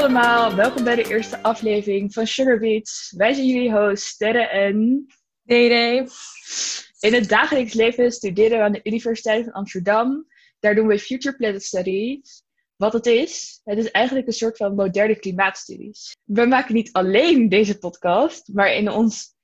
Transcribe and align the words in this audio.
allemaal, 0.00 0.54
welkom 0.54 0.84
bij 0.84 0.94
de 0.94 1.08
eerste 1.08 1.42
aflevering 1.42 2.12
van 2.12 2.26
Sugar 2.26 2.58
Beats. 2.58 3.14
Wij 3.16 3.32
zijn 3.32 3.46
jullie 3.46 3.72
hosts 3.72 4.08
Sterre 4.08 4.46
en 4.48 5.06
Dede. 5.42 6.08
In 7.00 7.14
het 7.14 7.28
dagelijks 7.28 7.72
leven 7.72 8.12
studeren 8.12 8.58
we 8.58 8.64
aan 8.64 8.72
de 8.72 8.80
Universiteit 8.82 9.44
van 9.44 9.52
Amsterdam. 9.52 10.26
Daar 10.58 10.74
doen 10.74 10.86
we 10.86 10.98
Future 10.98 11.36
Planet 11.36 11.62
Studies. 11.62 12.42
Wat 12.76 12.92
het 12.92 13.06
is, 13.06 13.60
het 13.64 13.78
is 13.78 13.90
eigenlijk 13.90 14.26
een 14.26 14.32
soort 14.32 14.56
van 14.56 14.74
moderne 14.74 15.18
klimaatstudies. 15.18 16.16
We 16.24 16.46
maken 16.46 16.74
niet 16.74 16.92
alleen 16.92 17.48
deze 17.48 17.78
podcast, 17.78 18.48
maar 18.52 18.72
in 18.72 18.90
ons 18.90 19.34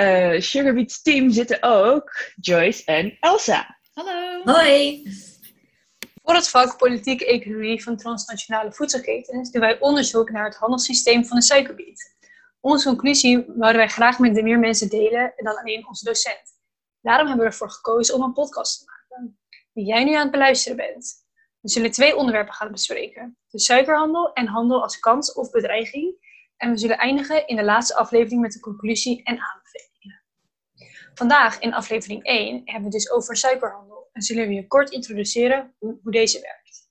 uh, 0.00 0.40
Sugar 0.40 0.74
Beats 0.74 1.02
team 1.02 1.30
zitten 1.30 1.58
ook 1.60 2.10
Joyce 2.40 2.84
en 2.84 3.16
Elsa. 3.20 3.78
Hallo. 3.92 4.42
Hoi. 4.44 5.02
Voor 6.24 6.34
het 6.34 6.48
vak 6.48 6.76
Politieke 6.76 7.26
Economie 7.26 7.82
van 7.82 7.96
Transnationale 7.96 8.72
Voedselketens 8.72 9.50
doen 9.50 9.60
wij 9.60 9.80
onderzoek 9.80 10.30
naar 10.30 10.44
het 10.44 10.56
handelssysteem 10.56 11.24
van 11.24 11.36
de 11.36 11.42
suikerbiet. 11.42 12.16
Onze 12.60 12.88
conclusie 12.88 13.44
wouden 13.46 13.76
wij 13.76 13.88
graag 13.88 14.18
met 14.18 14.34
de 14.34 14.42
meer 14.42 14.58
mensen 14.58 14.88
delen 14.88 15.32
dan 15.36 15.58
alleen 15.58 15.86
onze 15.88 16.04
docent. 16.04 16.58
Daarom 17.00 17.26
hebben 17.26 17.44
we 17.44 17.50
ervoor 17.50 17.70
gekozen 17.70 18.14
om 18.14 18.22
een 18.22 18.32
podcast 18.32 18.78
te 18.78 18.84
maken, 18.84 19.38
die 19.72 19.84
jij 19.84 20.04
nu 20.04 20.14
aan 20.14 20.22
het 20.22 20.30
beluisteren 20.30 20.76
bent. 20.76 21.14
We 21.60 21.68
zullen 21.68 21.90
twee 21.90 22.16
onderwerpen 22.16 22.54
gaan 22.54 22.72
bespreken: 22.72 23.38
de 23.48 23.60
suikerhandel 23.60 24.32
en 24.32 24.46
handel 24.46 24.82
als 24.82 24.98
kans 24.98 25.32
of 25.32 25.50
bedreiging. 25.50 26.16
En 26.56 26.70
we 26.70 26.78
zullen 26.78 26.98
eindigen 26.98 27.46
in 27.46 27.56
de 27.56 27.64
laatste 27.64 27.94
aflevering 27.96 28.40
met 28.40 28.52
de 28.52 28.60
conclusie 28.60 29.22
en 29.22 29.38
aanbevelingen. 29.40 30.22
Vandaag 31.14 31.58
in 31.58 31.74
aflevering 31.74 32.24
1 32.24 32.60
hebben 32.64 32.90
we 32.90 32.96
dus 32.96 33.10
over 33.10 33.36
suikerhandel 33.36 33.93
en 34.14 34.22
zullen 34.22 34.48
we 34.48 34.54
je 34.54 34.66
kort 34.66 34.90
introduceren 34.90 35.74
hoe, 35.78 35.98
hoe 36.02 36.12
deze 36.12 36.40
werkt. 36.40 36.88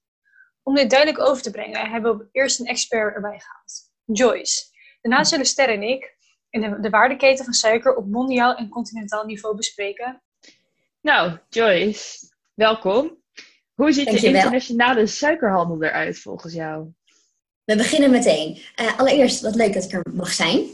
Om 0.63 0.75
dit 0.75 0.89
duidelijk 0.89 1.19
over 1.19 1.43
te 1.43 1.52
brengen 1.52 1.89
hebben 1.89 2.17
we 2.17 2.27
eerst 2.31 2.59
een 2.59 2.66
expert 2.66 3.16
erbij 3.16 3.39
gehaald, 3.39 3.91
Joyce. 4.05 4.71
Daarna 5.02 5.23
zullen 5.23 5.45
Ster 5.45 5.69
en 5.69 5.83
ik 5.83 6.16
de, 6.49 6.79
de 6.79 6.89
waardeketen 6.89 7.45
van 7.45 7.53
suiker 7.53 7.95
op 7.95 8.07
mondiaal 8.07 8.55
en 8.55 8.69
continentaal 8.69 9.25
niveau 9.25 9.55
bespreken. 9.55 10.23
Nou, 11.01 11.38
Joyce, 11.49 12.27
welkom. 12.53 13.21
Hoe 13.73 13.91
ziet 13.91 14.09
de 14.09 14.27
internationale 14.27 15.07
suikerhandel 15.07 15.83
eruit 15.83 16.19
volgens 16.19 16.53
jou? 16.53 16.88
We 17.63 17.75
beginnen 17.75 18.11
meteen. 18.11 18.61
Uh, 18.81 18.99
allereerst, 18.99 19.41
wat 19.41 19.55
leuk 19.55 19.73
dat 19.73 19.83
ik 19.83 19.91
er 19.91 20.03
mag 20.13 20.31
zijn. 20.31 20.67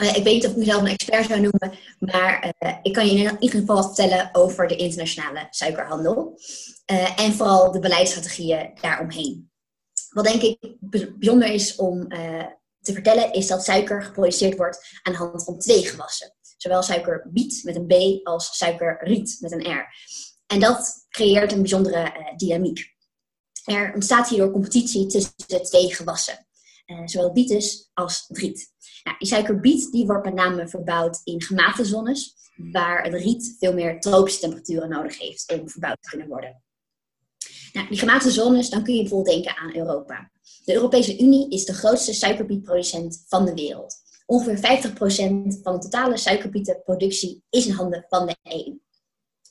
Uh, 0.00 0.16
ik 0.16 0.24
weet 0.24 0.34
niet 0.34 0.44
of 0.46 0.50
ik 0.50 0.56
mezelf 0.56 0.80
een 0.80 0.86
expert 0.86 1.26
zou 1.26 1.40
noemen, 1.40 1.78
maar 1.98 2.54
uh, 2.58 2.76
ik 2.82 2.92
kan 2.92 3.06
je 3.06 3.12
in 3.12 3.36
ieder 3.40 3.60
geval 3.60 3.76
wat 3.76 3.86
vertellen 3.86 4.28
over 4.32 4.68
de 4.68 4.76
internationale 4.76 5.46
suikerhandel. 5.50 6.40
en 7.16 7.32
vooral 7.32 7.72
de 7.72 7.78
beleidsstrategieën 7.78 8.70
daaromheen. 8.80 9.50
Wat 10.08 10.24
denk 10.24 10.42
ik 10.42 10.76
bijzonder 11.18 11.48
is 11.48 11.76
om 11.76 12.08
te 12.80 12.92
vertellen, 12.92 13.32
is 13.32 13.46
dat 13.46 13.64
suiker 13.64 14.02
geproduceerd 14.02 14.56
wordt 14.56 14.98
aan 15.02 15.12
de 15.12 15.18
hand 15.18 15.44
van 15.44 15.58
twee 15.58 15.86
gewassen. 15.86 16.34
Zowel 16.56 16.82
suikerbiet 16.82 17.60
met 17.64 17.76
een 17.76 17.86
B 17.86 18.26
als 18.26 18.56
suikerriet 18.56 19.36
met 19.40 19.52
een 19.52 19.72
R. 19.72 19.86
En 20.46 20.60
dat 20.60 21.06
creëert 21.08 21.52
een 21.52 21.60
bijzondere 21.60 22.32
dynamiek. 22.36 22.94
Er 23.64 23.94
ontstaat 23.94 24.28
hierdoor 24.28 24.50
competitie 24.50 25.06
tussen 25.06 25.32
de 25.46 25.60
twee 25.60 25.94
gewassen, 25.94 26.46
zowel 27.04 27.32
bietus 27.32 27.90
als 27.94 28.24
riet. 28.28 28.74
Nou, 29.06 29.18
die 29.18 29.28
suikerbiet 29.28 29.92
die 29.92 30.06
wordt 30.06 30.24
met 30.24 30.34
name 30.34 30.68
verbouwd 30.68 31.20
in 31.24 31.42
gemaakte 31.42 31.84
zones, 31.84 32.34
waar 32.56 33.04
het 33.04 33.14
riet 33.14 33.56
veel 33.58 33.72
meer 33.72 34.00
tropische 34.00 34.40
temperaturen 34.40 34.88
nodig 34.88 35.18
heeft 35.18 35.52
om 35.52 35.68
verbouwd 35.68 36.02
te 36.02 36.08
kunnen 36.08 36.28
worden. 36.28 36.62
Nou, 37.72 37.88
die 37.88 37.98
gemaakte 37.98 38.30
zones, 38.30 38.70
dan 38.70 38.82
kun 38.82 38.94
je 38.94 39.00
bijvoorbeeld 39.00 39.34
denken 39.34 39.56
aan 39.56 39.76
Europa. 39.76 40.30
De 40.64 40.74
Europese 40.74 41.18
Unie 41.18 41.50
is 41.50 41.64
de 41.64 41.74
grootste 41.74 42.12
suikerbietproducent 42.12 43.24
van 43.28 43.44
de 43.44 43.54
wereld. 43.54 43.94
Ongeveer 44.26 44.56
50% 44.56 44.92
van 45.62 45.72
de 45.72 45.78
totale 45.78 46.16
suikerbietenproductie 46.16 47.42
is 47.50 47.66
in 47.66 47.72
handen 47.72 48.06
van 48.08 48.26
de 48.26 48.36
EU. 48.42 48.78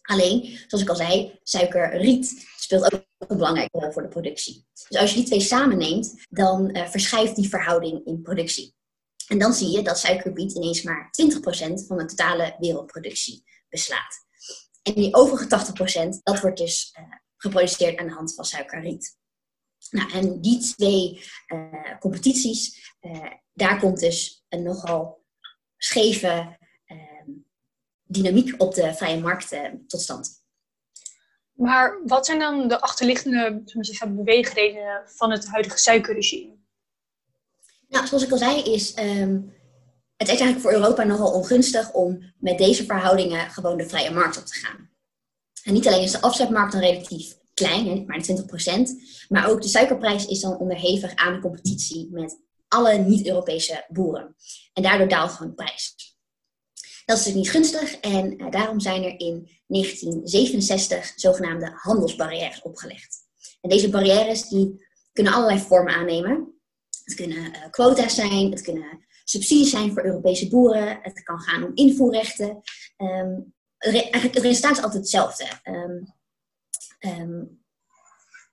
Alleen, 0.02 0.60
zoals 0.68 0.84
ik 0.84 0.90
al 0.90 0.96
zei, 0.96 1.40
suikerriet 1.44 2.48
speelt 2.58 2.94
ook 2.94 3.06
een 3.18 3.38
belangrijke 3.38 3.80
rol 3.80 3.92
voor 3.92 4.02
de 4.02 4.08
productie. 4.08 4.66
Dus 4.90 5.00
als 5.00 5.10
je 5.10 5.16
die 5.16 5.26
twee 5.26 5.42
samenneemt, 5.42 6.26
dan 6.30 6.78
uh, 6.78 6.88
verschuift 6.88 7.36
die 7.36 7.50
verhouding 7.50 8.06
in 8.06 8.22
productie. 8.22 8.75
En 9.28 9.38
dan 9.38 9.54
zie 9.54 9.70
je 9.70 9.82
dat 9.82 10.00
suikerbiet 10.00 10.56
ineens 10.56 10.82
maar 10.82 11.10
20% 11.10 11.88
van 11.88 11.98
de 11.98 12.06
totale 12.06 12.56
wereldproductie 12.60 13.44
beslaat. 13.70 14.26
En 14.82 14.94
die 14.94 15.14
overige 15.16 15.46
80%, 16.16 16.22
dat 16.24 16.40
wordt 16.42 16.58
dus 16.58 16.96
uh, 17.00 17.06
geproduceerd 17.38 17.98
aan 17.98 18.08
de 18.08 18.14
hand 18.14 18.36
van 18.36 18.46
suikerriet. 18.46 19.18
Nou, 19.90 20.12
en 20.12 20.42
die 20.42 20.60
twee 20.60 21.24
uh, 21.48 22.00
competities, 22.00 22.94
daar 23.54 23.80
komt 23.80 24.00
dus 24.00 24.46
een 24.50 24.64
nogal 24.64 25.26
scheve 25.78 26.58
dynamiek 28.06 28.62
op 28.62 28.74
de 28.74 28.94
vrije 28.94 29.20
markt 29.20 29.52
eh, 29.52 29.72
tot 29.88 30.02
stand. 30.02 30.44
Maar 31.52 32.00
wat 32.06 32.26
zijn 32.26 32.40
dan 32.40 32.68
de 32.68 32.82
achterliggende 32.82 33.64
beweegredenen 34.08 35.10
van 35.10 35.32
het 35.32 35.48
huidige 35.48 35.78
suikerregime? 35.78 36.58
Nou, 37.88 38.08
zoals 38.08 38.24
ik 38.24 38.32
al 38.32 38.38
zei, 38.38 38.62
is 38.62 39.00
um, 39.00 39.54
het 40.18 40.28
is 40.28 40.40
eigenlijk 40.40 40.62
voor 40.62 40.72
Europa 40.72 41.04
nogal 41.04 41.32
ongunstig 41.32 41.92
om 41.92 42.34
met 42.40 42.58
deze 42.58 42.86
verhoudingen 42.86 43.50
gewoon 43.50 43.78
de 43.78 43.88
vrije 43.88 44.12
markt 44.12 44.38
op 44.38 44.46
te 44.46 44.60
gaan. 44.60 44.90
En 45.64 45.74
niet 45.74 45.88
alleen 45.88 46.04
is 46.04 46.12
de 46.12 46.22
afzetmarkt 46.22 46.72
dan 46.72 46.82
relatief 46.82 47.38
klein, 47.54 48.06
maar 48.06 48.26
20%, 48.32 48.92
maar 49.28 49.50
ook 49.50 49.62
de 49.62 49.68
suikerprijs 49.68 50.26
is 50.26 50.40
dan 50.40 50.58
onderhevig 50.58 51.16
aan 51.16 51.34
de 51.34 51.40
competitie 51.40 52.10
met 52.12 52.40
alle 52.68 52.98
niet-Europese 52.98 53.86
boeren. 53.88 54.36
En 54.74 54.84
daardoor 54.84 55.08
daalt 55.08 55.32
gewoon 55.32 55.48
de 55.50 55.64
prijs. 55.64 55.96
Dat 57.06 57.18
is 57.18 57.24
dus 57.24 57.34
niet 57.34 57.50
gunstig 57.50 57.96
en 57.96 58.42
uh, 58.42 58.52
daarom 58.52 58.80
zijn 58.80 59.04
er 59.04 59.20
in 59.20 59.50
1967 59.68 61.14
zogenaamde 61.16 61.72
handelsbarrières 61.76 62.62
opgelegd. 62.62 63.18
En 63.62 63.70
deze 63.70 63.90
barrières 63.90 64.48
die 64.48 64.86
kunnen 65.14 65.34
allerlei 65.34 65.60
vormen 65.60 65.94
aannemen. 65.94 66.55
Het 67.06 67.16
kunnen 67.16 67.38
uh, 67.38 67.70
quota's 67.70 68.16
zijn, 68.16 68.52
het 68.52 68.62
kunnen 68.62 69.06
subsidies 69.24 69.70
zijn 69.70 69.94
voor 69.94 70.06
Europese 70.06 70.48
boeren, 70.48 71.00
het 71.02 71.24
kan 71.24 71.40
gaan 71.40 71.64
om 71.64 71.72
invoerrechten. 71.74 72.62
Um, 72.98 73.54
eigenlijk 73.78 74.34
het 74.34 74.44
resultaat 74.44 74.78
is 74.78 74.84
altijd 74.84 75.02
hetzelfde. 75.02 75.48
Um, 75.64 76.14
um, 77.00 77.64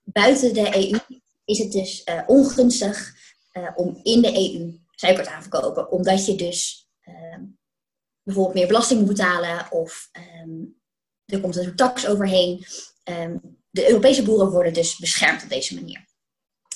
buiten 0.04 0.54
de 0.54 0.76
EU 0.76 1.18
is 1.44 1.58
het 1.58 1.72
dus 1.72 2.02
uh, 2.04 2.22
ongunstig 2.26 3.20
om 3.74 4.00
in 4.02 4.22
de 4.22 4.34
EU 4.34 4.80
suiker 4.90 5.24
te 5.24 5.30
verkopen, 5.40 5.90
omdat 5.90 6.26
je 6.26 6.34
dus 6.34 6.90
bijvoorbeeld 8.22 8.54
meer 8.54 8.66
belasting 8.66 9.00
moet 9.00 9.08
betalen 9.08 9.70
of 9.70 10.10
er 11.24 11.40
komt 11.40 11.56
een 11.56 11.76
tax 11.76 12.06
overheen. 12.06 12.66
De 13.70 13.88
Europese 13.88 14.22
boeren 14.22 14.50
worden 14.50 14.72
dus 14.72 14.98
beschermd 14.98 15.42
op 15.42 15.48
deze 15.48 15.74
manier. 15.74 16.11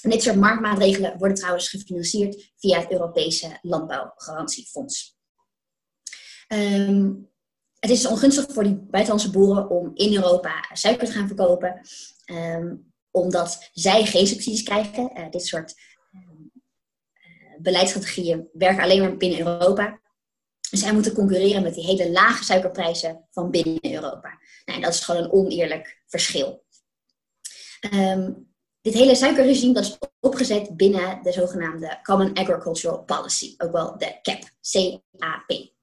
En 0.02 0.10
dit 0.10 0.22
soort 0.22 0.36
marktmaatregelen 0.36 1.18
worden 1.18 1.36
trouwens 1.36 1.68
gefinancierd 1.68 2.52
via 2.56 2.80
het 2.80 2.90
Europese 2.90 3.58
Landbouwgarantiefonds. 3.62 5.16
Um, 6.48 7.30
het 7.78 7.90
is 7.90 8.06
ongunstig 8.06 8.46
voor 8.52 8.62
die 8.62 8.74
buitenlandse 8.74 9.30
boeren 9.30 9.70
om 9.70 9.90
in 9.94 10.14
Europa 10.14 10.64
suiker 10.72 11.06
te 11.06 11.12
gaan 11.12 11.26
verkopen, 11.26 11.80
omdat 13.10 13.70
zij 13.72 14.04
geen 14.04 14.26
subsidies 14.26 14.62
krijgen. 14.62 15.10
Uh, 15.18 15.30
dit 15.30 15.46
soort 15.46 15.74
uh, 16.12 16.20
beleidsstrategieën 17.58 18.48
werken 18.52 18.82
alleen 18.82 19.00
maar 19.00 19.16
binnen 19.16 19.38
Europa. 19.38 20.00
Dus 20.70 20.80
zij 20.80 20.92
moeten 20.92 21.14
concurreren 21.14 21.62
met 21.62 21.74
die 21.74 21.84
hele 21.84 22.10
lage 22.10 22.44
suikerprijzen 22.44 23.26
van 23.30 23.50
binnen 23.50 23.92
Europa. 23.92 24.40
Nou, 24.64 24.80
dat 24.80 24.94
is 24.94 25.00
gewoon 25.00 25.22
een 25.24 25.32
oneerlijk 25.32 26.02
verschil. 26.06 26.64
Um, 27.94 28.45
dit 28.86 28.94
hele 28.94 29.14
suikerregime 29.14 29.72
dat 29.72 29.84
is 29.84 29.98
opgezet 30.20 30.76
binnen 30.76 31.22
de 31.22 31.32
zogenaamde 31.32 31.98
Common 32.02 32.34
Agricultural 32.34 33.04
Policy, 33.04 33.54
ook 33.58 33.72
wel 33.72 33.98
de 33.98 34.18
CAP, 34.22 34.50
CAP. 34.60 35.74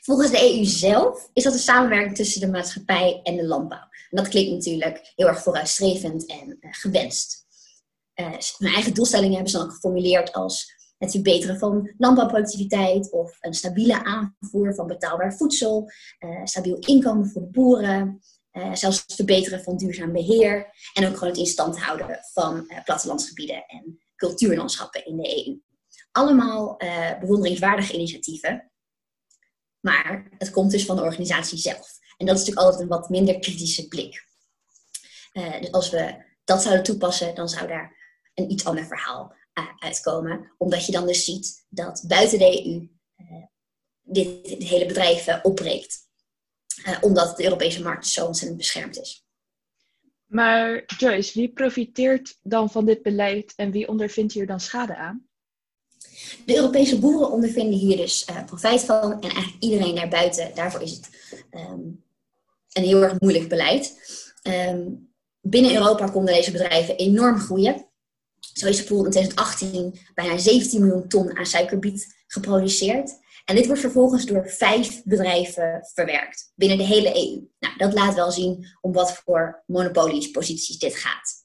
Volgens 0.00 0.30
de 0.30 0.56
EU 0.56 0.64
zelf 0.64 1.30
is 1.32 1.44
dat 1.44 1.52
een 1.52 1.58
samenwerking 1.58 2.16
tussen 2.16 2.40
de 2.40 2.48
maatschappij 2.48 3.20
en 3.22 3.36
de 3.36 3.46
landbouw. 3.46 3.78
En 3.78 4.16
dat 4.16 4.28
klinkt 4.28 4.50
natuurlijk 4.50 5.12
heel 5.16 5.26
erg 5.26 5.42
vooruitstrevend 5.42 6.26
en 6.26 6.56
uh, 6.60 6.72
gewenst. 6.72 7.46
Uh, 8.14 8.26
hun 8.58 8.72
eigen 8.72 8.94
doelstellingen 8.94 9.34
hebben 9.34 9.50
ze 9.50 9.58
dan 9.58 9.70
geformuleerd 9.70 10.32
als 10.32 10.72
het 10.98 11.10
verbeteren 11.10 11.58
van 11.58 11.94
landbouwproductiviteit 11.98 13.10
of 13.10 13.36
een 13.40 13.54
stabiele 13.54 14.04
aanvoer 14.04 14.74
van 14.74 14.86
betaalbaar 14.86 15.34
voedsel, 15.34 15.90
uh, 16.20 16.40
stabiel 16.44 16.76
inkomen 16.78 17.28
voor 17.28 17.42
de 17.42 17.50
boeren, 17.50 18.20
uh, 18.52 18.74
zelfs 18.74 19.02
het 19.06 19.14
verbeteren 19.14 19.62
van 19.62 19.76
duurzaam 19.76 20.12
beheer 20.12 20.70
en 20.92 21.08
ook 21.08 21.14
gewoon 21.14 21.28
het 21.28 21.38
in 21.38 21.46
stand 21.46 21.78
houden 21.78 22.18
van 22.32 22.64
uh, 22.68 22.84
plattelandsgebieden 22.84 23.66
en 23.66 24.02
cultuurlandschappen 24.16 25.06
in 25.06 25.16
de 25.16 25.46
EU. 25.46 25.60
Allemaal 26.12 26.76
bewonderingswaardige 27.20 27.92
initiatieven, 27.92 28.72
maar 29.80 30.26
het 30.38 30.50
komt 30.50 30.70
dus 30.70 30.84
van 30.84 30.96
de 30.96 31.02
organisatie 31.02 31.58
zelf. 31.58 31.98
En 32.16 32.26
dat 32.26 32.34
is 32.36 32.40
natuurlijk 32.40 32.66
altijd 32.66 32.82
een 32.82 32.98
wat 32.98 33.08
minder 33.08 33.38
kritische 33.38 33.88
blik. 33.88 34.26
dus 35.32 35.72
als 35.72 35.90
we 35.90 36.24
dat 36.44 36.62
zouden 36.62 36.84
toepassen, 36.84 37.34
dan 37.34 37.48
zou 37.48 37.66
daar 37.66 37.96
een 38.34 38.50
iets 38.50 38.64
ander 38.64 38.86
verhaal 38.86 39.34
uitkomen. 39.78 40.52
Omdat 40.58 40.86
je 40.86 40.92
dan 40.92 41.06
dus 41.06 41.24
ziet 41.24 41.66
dat 41.68 42.04
buiten 42.06 42.38
de 42.38 42.66
EU 42.66 42.88
dit, 44.02 44.44
dit 44.44 44.62
hele 44.62 44.86
bedrijf 44.86 45.42
opbreekt. 45.42 46.10
Omdat 47.00 47.36
de 47.36 47.44
Europese 47.44 47.82
markt 47.82 48.06
zo 48.06 48.26
ontzettend 48.26 48.58
beschermd 48.58 48.98
is. 48.98 49.24
Maar 50.26 50.82
Joyce, 50.96 51.38
wie 51.38 51.52
profiteert 51.52 52.38
dan 52.42 52.70
van 52.70 52.84
dit 52.84 53.02
beleid 53.02 53.52
en 53.56 53.70
wie 53.70 53.88
ondervindt 53.88 54.32
hier 54.32 54.46
dan 54.46 54.60
schade 54.60 54.96
aan? 54.96 55.26
De 56.46 56.56
Europese 56.56 56.98
boeren 56.98 57.30
ondervinden 57.30 57.78
hier 57.78 57.96
dus 57.96 58.28
uh, 58.30 58.44
profijt 58.44 58.80
van 58.80 59.12
en 59.12 59.30
eigenlijk 59.30 59.62
iedereen 59.62 59.94
daarbuiten. 59.94 60.54
Daarvoor 60.54 60.82
is 60.82 60.90
het 60.90 61.08
ehm, 61.50 61.80
een 62.72 62.84
heel 62.84 63.02
erg 63.02 63.20
moeilijk 63.20 63.48
beleid. 63.48 63.96
Ehm, 64.42 64.80
binnen 65.40 65.74
Europa 65.74 66.08
konden 66.08 66.34
deze 66.34 66.50
bedrijven 66.50 66.96
enorm 66.96 67.38
groeien. 67.38 67.86
Zo 68.38 68.66
is 68.66 68.78
er 68.78 68.84
bijvoorbeeld 68.84 69.14
in 69.14 69.28
2018 69.28 69.98
bijna 70.14 70.38
17 70.38 70.80
miljoen 70.80 71.08
ton 71.08 71.36
aan 71.38 71.46
suikerbiet 71.46 72.14
geproduceerd. 72.26 73.18
En 73.44 73.54
dit 73.54 73.66
wordt 73.66 73.80
vervolgens 73.80 74.26
door 74.26 74.48
vijf 74.48 75.02
bedrijven 75.04 75.88
verwerkt 75.94 76.52
binnen 76.54 76.78
de 76.78 76.84
hele 76.84 77.08
EU. 77.08 77.48
Nou, 77.58 77.76
dat 77.76 77.92
laat 77.92 78.14
wel 78.14 78.30
zien 78.30 78.66
om 78.80 78.92
wat 78.92 79.12
voor 79.12 79.62
monopoliesposities 79.66 80.78
dit 80.78 80.96
gaat. 80.96 81.40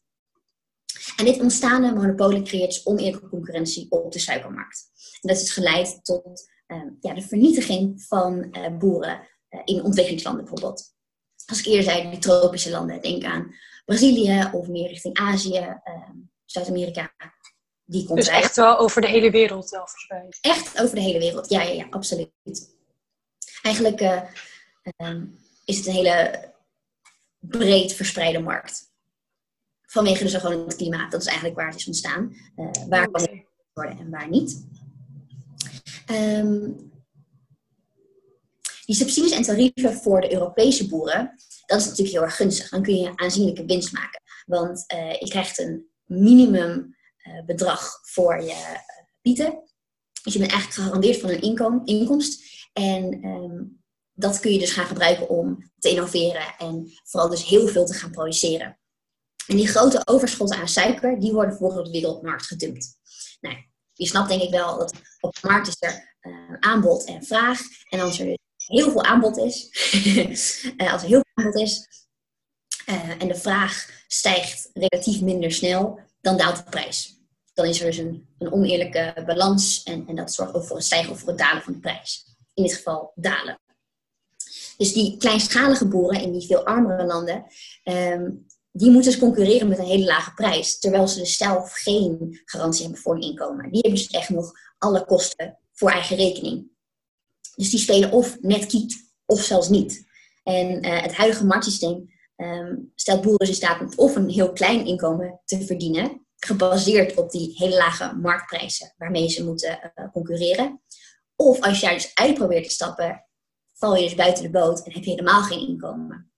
En 1.16 1.26
dit 1.26 1.40
ontstaande 1.40 1.94
monopolie 1.94 2.42
creëert 2.42 2.82
oneerlijke 2.84 3.30
concurrentie 3.30 3.92
op 3.92 4.12
de 4.12 4.20
suikermarkt. 4.20 4.90
En 5.22 5.30
dat 5.30 5.42
is 5.42 5.52
geleid 5.52 6.00
tot 6.04 6.50
ehm, 6.68 6.90
ja, 7.00 7.14
de 7.14 7.22
vernietiging 7.22 8.04
van 8.04 8.48
uh, 8.52 8.78
boeren 8.78 9.22
uh, 9.50 9.62
in 9.66 9.84
ontwikkelingslanden 9.84 10.44
bijvoorbeeld. 10.44 10.96
Als 11.46 11.60
ik 11.60 11.66
eerder 11.66 11.84
zei, 11.84 12.10
die 12.10 12.20
tropische 12.20 12.70
landen, 12.70 13.02
denk 13.02 13.24
aan 13.24 13.56
Brazilië 13.86 14.50
of 14.52 14.68
meer 14.68 14.88
richting 14.88 15.18
Azië, 15.18 15.60
uh, 15.60 16.10
Zuid-Amerika. 16.46 17.14
Die 17.90 18.06
komt 18.06 18.18
dus 18.18 18.28
echt 18.28 18.56
wel 18.56 18.78
over 18.78 19.02
de 19.02 19.08
hele 19.08 19.32
wereld 19.32 19.70
wel 19.70 19.88
verspreid? 19.88 20.38
Echt 20.42 20.82
over 20.82 20.96
de 20.96 21.02
hele 21.02 21.20
wereld, 21.20 21.50
ja, 21.50 21.62
ja, 21.62 21.72
ja 21.72 21.88
absoluut. 21.90 22.30
Eigenlijk 23.62 24.02
uh, 24.02 24.22
is 25.66 25.78
het 25.78 25.86
een 25.86 25.94
hele 25.94 26.54
breed 27.40 27.94
verspreide 27.94 28.40
markt. 28.40 28.92
Vanwege 29.82 30.24
dus 30.24 30.34
gewoon 30.34 30.66
het 30.66 30.76
klimaat. 30.76 31.12
Dat 31.12 31.22
is 31.22 31.28
eigenlijk 31.28 31.58
waar 31.58 31.70
het 31.70 31.80
is 31.80 31.88
ontstaan. 31.88 32.36
Uh, 32.56 32.70
waar 32.90 33.12
kan 33.12 33.22
het 33.22 33.46
worden 33.74 33.98
en 33.98 34.10
waar 34.10 34.30
niet. 34.30 34.66
Um, 36.12 36.92
die 38.86 38.96
subsidies 38.96 39.32
en 39.32 39.44
tarieven 39.44 39.94
voor 39.94 40.22
de 40.22 40.34
Europese 40.34 40.88
boeren, 40.88 41.34
dat 41.66 41.80
is 41.80 41.86
natuurlijk 41.86 42.16
heel 42.16 42.24
erg 42.24 42.36
gunstig. 42.36 42.70
Dan 42.70 42.82
kun 42.82 42.96
je 42.96 43.16
aanzienlijke 43.16 43.66
winst 43.66 43.92
maken. 43.92 44.22
Want 44.46 44.94
uh, 44.94 45.14
je 45.14 45.28
krijgt 45.28 45.60
een 45.60 45.90
minimum 46.06 46.97
bedrag 47.46 48.00
voor 48.04 48.42
je 48.42 48.80
bieten. 49.22 49.64
Dus 50.24 50.34
je 50.34 50.40
bent 50.40 50.52
eigenlijk 50.52 50.82
gegarandeerd 50.82 51.20
van 51.20 51.30
een 51.30 51.42
inkom, 51.42 51.82
inkomst. 51.86 52.46
En 52.74 53.26
um, 53.26 53.82
dat 54.14 54.40
kun 54.40 54.52
je 54.52 54.60
dus 54.60 54.72
gaan 54.72 54.86
gebruiken 54.86 55.30
om 55.30 55.72
te 55.80 55.90
innoveren 55.90 56.56
en 56.58 56.92
vooral 57.04 57.30
dus 57.30 57.46
heel 57.46 57.68
veel 57.68 57.86
te 57.86 57.94
gaan 57.94 58.12
produceren. 58.12 58.80
En 59.48 59.56
die 59.56 59.68
grote 59.68 60.02
overschotten 60.06 60.60
aan 60.60 60.68
suiker, 60.68 61.20
die 61.20 61.32
worden 61.32 61.52
vervolgens 61.52 61.80
op 61.80 61.86
de 61.86 62.00
wereldmarkt 62.00 62.46
gedumpt. 62.46 62.98
Nou, 63.42 63.56
je 63.94 64.08
snapt 64.08 64.30
denk 64.30 64.42
ik 64.42 64.50
wel 64.50 64.78
dat 64.78 64.94
op 65.20 65.34
de 65.34 65.48
markt 65.48 65.68
is 65.68 65.76
er 65.80 66.16
uh, 66.22 66.58
aanbod 66.60 67.06
en 67.06 67.24
vraag. 67.24 67.60
En 67.90 68.00
als 68.00 68.20
er 68.20 68.26
dus 68.26 68.38
heel 68.68 68.92
veel 68.92 69.04
aanbod 69.04 69.38
is, 69.38 69.70
als 70.92 71.02
er 71.02 71.08
heel 71.08 71.22
veel 71.22 71.44
aanbod 71.44 71.62
is 71.62 71.88
en 73.20 73.28
de 73.28 73.36
vraag 73.36 73.90
stijgt 74.08 74.70
relatief 74.74 75.22
minder 75.22 75.52
snel, 75.52 76.00
dan 76.22 76.38
daalt 76.38 76.58
de 76.58 76.64
prijs. 76.64 77.17
Dan 77.58 77.66
is 77.66 77.80
er 77.80 77.86
dus 77.86 77.98
een, 77.98 78.28
oneerlijke 78.40 79.24
balans 79.26 79.84
en, 79.84 80.08
en 80.08 80.16
dat 80.16 80.34
zorgt 80.34 80.54
ook 80.54 80.64
voor 80.64 80.76
een 80.76 80.82
stijgen 80.82 81.12
of 81.12 81.20
voor 81.20 81.30
het 81.30 81.38
dalen 81.38 81.62
van 81.62 81.74
de 81.74 81.80
prijs. 81.80 82.36
In 82.54 82.64
dit 82.64 82.74
geval 82.74 83.12
dalen. 83.16 83.60
Dus 84.78 84.94
die 84.94 85.18
kleinschalige 85.18 85.88
boeren 85.88 86.22
in 86.22 86.32
die 86.32 86.48
veel 86.48 86.66
armere 86.66 87.06
landen, 87.06 87.46
um, 87.84 88.46
die 88.72 88.92
moeten 88.92 89.12
dus 89.12 89.20
concurreren 89.20 89.68
met 89.68 89.78
een 89.78 89.86
hele 89.86 90.06
lage 90.06 90.34
prijs. 90.34 90.80
Terwijl 90.80 91.08
ze 91.08 91.20
dus 91.20 91.38
zelf 91.38 91.72
geen 91.74 92.42
garantie 92.46 92.84
hebben 92.84 93.02
voor 93.02 93.16
een 93.16 93.22
inkomen. 93.22 93.72
Die 93.72 93.82
hebben 93.82 94.02
dus 94.02 94.08
echt 94.10 94.30
nog 94.30 94.52
alle 94.78 95.06
kosten 95.06 95.60
voor 95.74 95.90
eigen 95.90 96.16
rekening. 96.16 96.68
Dus 97.56 97.70
die 97.70 97.80
spelen 97.80 98.12
of 98.12 98.38
net 98.42 98.66
kiet 98.66 99.14
of 99.26 99.42
zelfs 99.42 99.70
niet. 99.70 100.06
En 100.44 100.86
uh, 100.86 101.02
het 101.02 101.16
huidige 101.16 101.46
marktsysteem 101.46 102.14
um, 102.36 102.92
stelt 102.96 103.22
boeren 103.22 103.40
dus 103.40 103.50
in 103.50 103.56
staat 103.56 103.82
om 103.82 103.92
of 103.96 104.16
een 104.16 104.30
heel 104.30 104.54
klein 104.54 104.86
inkomen 104.86 105.42
te 105.46 105.66
verdienen, 105.66 106.27
gebaseerd 106.40 107.16
op 107.16 107.32
die 107.32 107.54
hele 107.56 107.78
lage 107.78 108.16
marktprijzen 108.16 108.94
waarmee 108.98 109.30
ze 109.30 109.44
moeten 109.44 109.92
uh, 109.96 110.12
concurreren. 110.12 110.82
Of 111.36 111.62
als 111.62 111.80
je 111.80 111.86
daar 111.86 111.96
dus 111.96 112.12
uit 112.14 112.34
probeert 112.34 112.64
te 112.64 112.70
stappen, 112.70 113.26
val 113.74 113.96
je 113.96 114.04
dus 114.04 114.16
buiten 114.16 114.44
de 114.44 114.50
boot 114.50 114.86
en 114.86 114.94
heb 114.94 115.04
je 115.04 115.10
helemaal 115.10 115.44
geen 115.44 115.68
inkomen. 115.68 116.32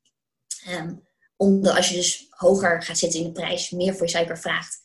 Um, 0.70 1.08
omdat 1.36 1.76
als 1.76 1.90
je 1.90 1.96
dus 1.96 2.28
hoger 2.30 2.84
gaat 2.84 2.98
zitten 2.98 3.20
in 3.20 3.26
de 3.26 3.32
prijs, 3.32 3.70
meer 3.70 3.94
voor 3.96 4.06
je 4.06 4.12
suiker 4.12 4.38
vraagt, 4.38 4.78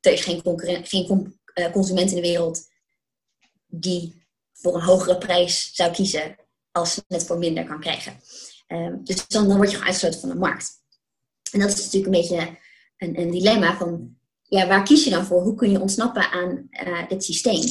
er 0.00 0.12
is 0.12 0.24
geen, 0.24 0.42
geen 0.84 1.38
uh, 1.54 1.72
consument 1.72 2.10
in 2.10 2.16
de 2.16 2.22
wereld 2.22 2.68
die 3.66 4.26
voor 4.52 4.74
een 4.74 4.82
hogere 4.82 5.18
prijs 5.18 5.74
zou 5.74 5.92
kiezen 5.92 6.36
als 6.70 6.94
ze 6.94 7.04
het 7.08 7.26
voor 7.26 7.38
minder 7.38 7.64
kan 7.64 7.80
krijgen. 7.80 8.20
Um, 8.68 9.04
dus 9.04 9.28
dan, 9.28 9.48
dan 9.48 9.56
word 9.56 9.70
je 9.70 9.80
uitgesloten 9.80 10.20
van 10.20 10.28
de 10.28 10.34
markt. 10.34 10.72
En 11.52 11.60
dat 11.60 11.68
is 11.68 11.84
natuurlijk 11.84 12.14
een 12.14 12.20
beetje 12.20 12.58
een, 12.96 13.20
een, 13.20 13.30
dilemma 13.30 13.76
van, 13.76 14.18
ja, 14.48 14.66
waar 14.66 14.84
kies 14.84 15.04
je 15.04 15.10
dan 15.10 15.24
voor? 15.24 15.42
Hoe 15.42 15.54
kun 15.54 15.70
je 15.70 15.80
ontsnappen 15.80 16.30
aan 16.30 16.68
uh, 16.86 17.08
dit 17.08 17.24
systeem? 17.24 17.62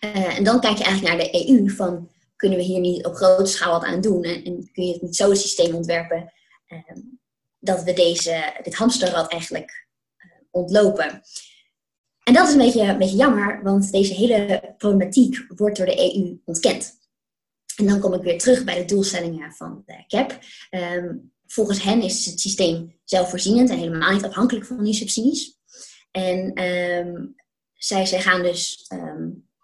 Uh, 0.00 0.38
en 0.38 0.44
dan 0.44 0.60
kijk 0.60 0.78
je 0.78 0.84
eigenlijk 0.84 1.16
naar 1.16 1.26
de 1.26 1.48
EU 1.48 1.70
van, 1.70 2.08
kunnen 2.36 2.58
we 2.58 2.64
hier 2.64 2.80
niet 2.80 3.06
op 3.06 3.14
grote 3.14 3.50
schaal 3.50 3.72
wat 3.72 3.84
aan 3.84 4.00
doen? 4.00 4.22
En, 4.22 4.44
en 4.44 4.70
kun 4.72 4.86
je 4.86 4.92
het 4.92 5.02
niet 5.02 5.16
zo 5.16 5.30
een 5.30 5.36
systeem 5.36 5.74
ontwerpen 5.74 6.32
Ehm, 6.70 7.00
dat 7.58 7.82
we 7.82 7.92
deze, 7.92 8.60
dit 8.62 8.74
hamsterrad 8.74 9.32
eigenlijk 9.32 9.86
eh, 10.16 10.30
ontlopen. 10.50 11.22
En 12.22 12.34
dat 12.34 12.46
is 12.46 12.52
een 12.52 12.60
beetje, 12.60 12.82
een 12.82 12.98
beetje 12.98 13.16
jammer, 13.16 13.62
want 13.62 13.92
deze 13.92 14.14
hele 14.14 14.74
problematiek 14.78 15.44
wordt 15.48 15.76
door 15.76 15.86
de 15.86 16.14
EU 16.14 16.40
ontkend. 16.44 16.98
En 17.76 17.86
dan 17.86 18.00
kom 18.00 18.14
ik 18.14 18.22
weer 18.22 18.38
terug 18.38 18.64
bij 18.64 18.78
de 18.78 18.84
doelstellingen 18.84 19.52
van 19.52 19.82
de 19.86 20.04
CAP. 20.06 20.38
Ehm, 20.70 21.14
volgens 21.52 21.82
hen 21.82 22.02
is 22.02 22.26
het 22.26 22.40
systeem 22.40 23.00
zelfvoorzienend 23.04 23.70
en 23.70 23.78
helemaal 23.78 24.12
niet 24.12 24.24
afhankelijk 24.24 24.66
van 24.66 24.84
die 24.84 24.94
subsidies. 24.94 25.58
En 26.10 26.64
um, 26.64 27.34
zij, 27.74 28.06
zij 28.06 28.20
gaan 28.20 28.42
dus 28.42 28.90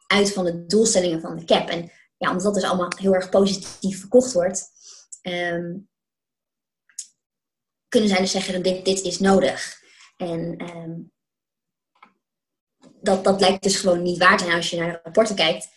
uit 0.06 0.32
van 0.32 0.44
de 0.44 0.66
doelstellingen 0.66 1.20
van 1.20 1.36
de 1.36 1.44
CAP. 1.44 1.68
En 1.68 1.90
ja, 2.16 2.28
omdat 2.28 2.44
dat 2.44 2.54
dus 2.54 2.64
allemaal 2.64 2.92
heel 2.98 3.14
erg 3.14 3.28
positief 3.28 4.00
verkocht 4.00 4.32
wordt, 4.32 4.70
kunnen 7.88 8.08
zij 8.08 8.18
dus 8.18 8.30
zeggen 8.30 8.62
dit, 8.62 8.84
dit 8.84 9.02
is 9.02 9.18
nodig. 9.18 9.82
En 10.16 10.56
dat, 13.00 13.24
dat 13.24 13.40
lijkt 13.40 13.62
dus 13.62 13.76
gewoon 13.76 14.02
niet 14.02 14.18
waar 14.18 14.38
te 14.38 14.44
zijn 14.44 14.56
als 14.56 14.70
je 14.70 14.76
naar 14.76 14.92
de 14.92 15.00
rapporten 15.02 15.36
kijkt. 15.36 15.68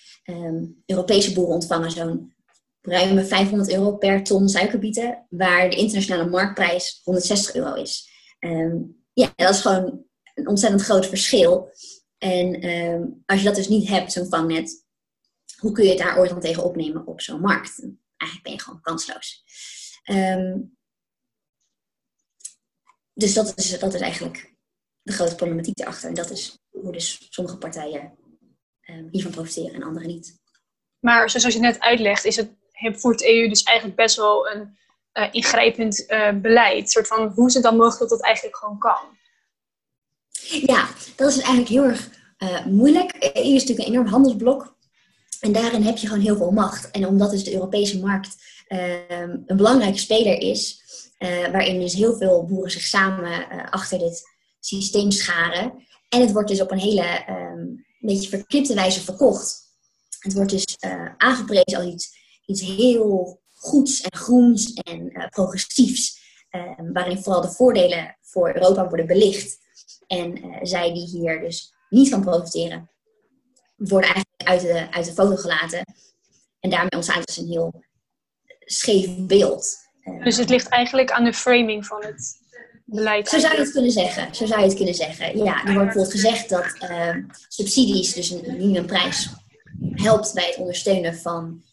Europese 0.85 1.33
boeren 1.33 1.53
ontvangen 1.53 1.91
zo'n 1.91 2.33
ruim 2.81 3.25
500 3.25 3.71
euro 3.71 3.97
per 3.97 4.23
ton 4.23 4.49
suikerbieten, 4.49 5.25
waar 5.29 5.69
de 5.69 5.75
internationale 5.75 6.29
marktprijs 6.29 7.01
160 7.03 7.55
euro 7.55 7.73
is. 7.73 8.09
Um, 8.39 9.03
ja, 9.13 9.33
dat 9.35 9.53
is 9.53 9.61
gewoon 9.61 10.05
een 10.33 10.47
ontzettend 10.47 10.81
groot 10.81 11.07
verschil. 11.07 11.73
En 12.17 13.23
als 13.25 13.39
je 13.39 13.45
dat 13.45 13.55
dus 13.55 13.67
niet 13.67 13.87
hebt, 13.87 14.11
zo'n 14.11 14.29
vangnet, 14.29 14.85
hoe 15.57 15.71
kun 15.71 15.83
je 15.83 15.89
het 15.89 15.99
daar 15.99 16.17
ooit 16.17 16.29
dan 16.29 16.39
tegen 16.39 16.63
opnemen 16.63 17.07
op 17.07 17.21
zo'n 17.21 17.41
markt? 17.41 17.79
Eigenlijk 18.17 18.43
ben 18.43 18.51
je 18.51 18.59
gewoon 18.59 18.81
kansloos. 18.81 19.43
Um, 20.11 20.77
dus 23.13 23.33
dat 23.33 23.53
is, 23.57 23.79
dat 23.79 23.93
is 23.93 24.01
eigenlijk 24.01 24.53
de 25.01 25.11
grote 25.11 25.35
problematiek 25.35 25.79
erachter. 25.79 26.09
En 26.09 26.15
dat 26.15 26.29
is 26.29 26.59
hoe 26.69 26.91
dus 26.91 27.27
sommige 27.29 27.57
partijen 27.57 28.17
hiervan 29.11 29.31
profiteren 29.31 29.73
en 29.73 29.83
andere 29.83 30.05
niet. 30.05 30.37
Maar 30.99 31.29
zoals 31.29 31.55
je 31.55 31.59
net 31.59 31.79
uitlegt, 31.79 32.25
is 32.25 32.35
het, 32.35 32.51
voert 32.79 33.19
de 33.19 33.35
EU 33.35 33.49
dus 33.49 33.63
eigenlijk 33.63 33.97
best 33.97 34.15
wel 34.15 34.49
een 34.49 34.77
uh, 35.13 35.27
ingrijpend 35.31 36.03
uh, 36.07 36.31
beleid. 36.33 36.81
Een 36.81 36.87
soort 36.87 37.07
van 37.07 37.31
hoe 37.35 37.47
is 37.47 37.53
het 37.53 37.63
dan 37.63 37.75
mogelijk 37.75 37.99
dat 37.99 38.09
dat 38.09 38.21
eigenlijk 38.21 38.57
gewoon 38.57 38.77
kan? 38.77 39.17
Ja, 40.65 40.87
dat 41.15 41.29
is 41.29 41.37
eigenlijk 41.37 41.67
heel 41.67 41.83
erg 41.83 42.09
uh, 42.37 42.65
moeilijk. 42.65 43.13
EU 43.33 43.43
is 43.43 43.61
natuurlijk 43.61 43.87
een 43.87 43.93
enorm 43.93 44.07
handelsblok. 44.07 44.77
En 45.39 45.51
daarin 45.51 45.83
heb 45.83 45.97
je 45.97 46.07
gewoon 46.07 46.23
heel 46.23 46.37
veel 46.37 46.51
macht. 46.51 46.91
En 46.91 47.07
omdat 47.07 47.31
dus 47.31 47.43
de 47.43 47.53
Europese 47.53 47.99
markt 47.99 48.35
ehm, 48.67 49.37
een 49.45 49.57
belangrijke 49.57 49.97
speler 49.97 50.41
is, 50.41 50.83
waarin 51.51 51.79
dus 51.79 51.93
heel 51.93 52.17
veel 52.17 52.45
boeren 52.45 52.71
zich 52.71 52.81
samen 52.81 53.47
achter 53.69 53.99
dit 53.99 54.23
systeem 54.59 55.11
scharen. 55.11 55.87
En 56.09 56.21
het 56.21 56.31
wordt 56.31 56.49
dus 56.49 56.61
op 56.61 56.71
een 56.71 56.79
hele 56.79 57.25
um, 57.29 57.85
beetje 57.99 58.29
verknipte 58.29 58.73
wijze 58.73 59.01
verkocht. 59.01 59.57
Het 60.19 60.33
wordt 60.33 60.51
dus 60.51 60.77
aangeprezen 61.17 61.77
als 61.77 61.85
iets, 61.85 62.18
iets 62.49 62.61
heel 62.61 63.41
goeds 63.53 64.01
en 64.01 64.17
groens 64.17 64.73
en 64.73 65.29
progressiefs. 65.29 66.17
waarin 66.93 67.23
vooral 67.23 67.41
de 67.41 67.51
voordelen 67.51 68.17
voor 68.21 68.53
Europa 68.53 68.87
worden 68.87 69.07
belicht. 69.07 69.57
En 70.07 70.57
zij 70.61 70.93
die 70.93 71.07
hier 71.07 71.39
dus 71.39 71.73
niet 71.89 72.09
van 72.09 72.21
profiteren, 72.21 72.89
worden 73.75 74.13
eigenlijk 74.13 74.43
uit 74.43 74.61
de, 74.61 74.91
uit 74.91 75.05
de 75.05 75.13
foto 75.13 75.35
gelaten. 75.35 75.83
En 76.59 76.69
daarmee 76.69 76.91
ontstaat 76.91 77.25
dus 77.25 77.37
een 77.37 77.47
heel 77.47 77.83
scheef 78.59 79.25
beeld. 79.25 79.77
Dus 80.23 80.37
het 80.37 80.49
ligt 80.49 80.67
eigenlijk 80.67 81.11
aan 81.11 81.23
de 81.23 81.33
framing 81.33 81.85
van 81.85 82.03
het 82.05 82.37
beleid. 82.85 83.29
Zo 83.29 83.39
zou 83.39 83.53
je 83.53 83.59
het 83.59 83.71
kunnen 83.71 83.91
zeggen. 83.91 84.35
Zo 84.35 84.45
zou 84.45 84.59
je 84.59 84.65
het 84.65 84.75
kunnen 84.75 84.93
zeggen. 84.93 85.37
Ja, 85.37 85.65
er 85.65 85.73
wordt 85.73 85.75
bijvoorbeeld 85.75 86.11
gezegd 86.11 86.49
dat 86.49 86.77
uh, 86.81 87.15
subsidies, 87.47 88.13
dus 88.13 88.29
een 88.29 88.57
minimumprijs, 88.57 89.29
helpt 89.91 90.33
bij 90.33 90.45
het 90.45 90.57
ondersteunen 90.57 91.15
van 91.15 91.63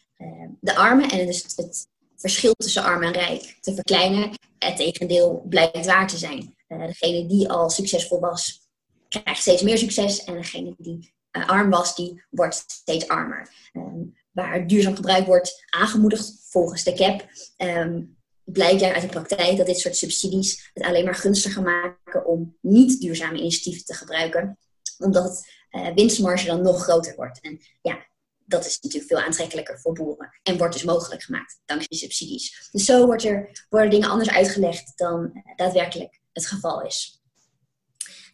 de 0.67 0.75
armen. 0.77 1.11
En 1.11 1.27
dus 1.27 1.43
het, 1.57 1.89
verschil 2.17 2.55
tussen 2.55 2.83
arm 2.83 3.03
en 3.03 3.13
rijk 3.13 3.57
te 3.61 3.75
verkleinen. 3.75 4.31
Het 4.59 4.77
tegendeel 4.77 5.45
blijkt 5.49 5.87
waar 5.87 6.09
te 6.09 6.19
zijn. 6.19 6.57
Uh, 6.69 6.87
degene 6.87 7.27
die 7.27 7.49
al 7.49 7.71
succesvol 7.71 8.21
was, 8.21 8.69
krijgt 9.09 9.41
steeds 9.41 9.63
meer 9.63 9.79
succes. 9.79 10.25
En 10.25 10.35
degene 10.35 10.75
die 10.79 11.15
arm 11.31 11.71
was, 11.71 11.95
die 11.97 12.25
wordt 12.31 12.65
steeds 12.67 13.09
armer. 13.09 13.49
Um, 13.73 14.15
waar 14.31 14.67
duurzaam 14.67 14.95
gebruik 14.95 15.27
wordt 15.27 15.65
aangemoedigd 15.71 16.47
volgens 16.49 16.83
de 16.83 16.93
CAP, 16.93 17.29
um, 17.57 18.17
blijkt 18.45 18.83
uit 18.83 19.03
de 19.03 19.09
praktijk 19.09 19.57
dat 19.57 19.67
dit 19.67 19.79
soort 19.79 19.97
subsidies 19.97 20.71
het 20.75 20.85
alleen 20.85 21.05
maar 21.05 21.15
gunstiger 21.15 21.63
maken 21.63 22.27
om 22.27 22.57
niet 22.61 23.01
duurzame 23.01 23.39
initiatieven 23.39 23.85
te 23.85 23.95
gebruiken, 23.95 24.59
omdat 24.99 25.47
uh, 25.71 25.89
winstmarge 25.95 26.47
dan 26.47 26.63
nog 26.63 26.83
groter 26.83 27.15
wordt. 27.17 27.41
En 27.41 27.61
ja, 27.83 28.07
dat 28.47 28.67
is 28.67 28.79
natuurlijk 28.81 29.12
veel 29.12 29.23
aantrekkelijker 29.23 29.81
voor 29.81 29.93
boeren 29.93 30.38
en 30.43 30.59
wordt 30.59 30.73
dus 30.73 30.85
mogelijk 30.85 31.23
gemaakt 31.23 31.61
dankzij 31.65 31.99
subsidies. 31.99 32.69
Dus 32.73 32.85
zo 32.85 33.07
wordt 33.07 33.25
er, 33.25 33.67
worden 33.69 33.91
dingen 33.91 34.09
anders 34.09 34.31
uitgelegd 34.31 34.93
dan 34.99 35.31
uh, 35.35 35.57
daadwerkelijk 35.57 36.21
het 36.33 36.47
geval 36.47 36.83
is. 36.83 37.21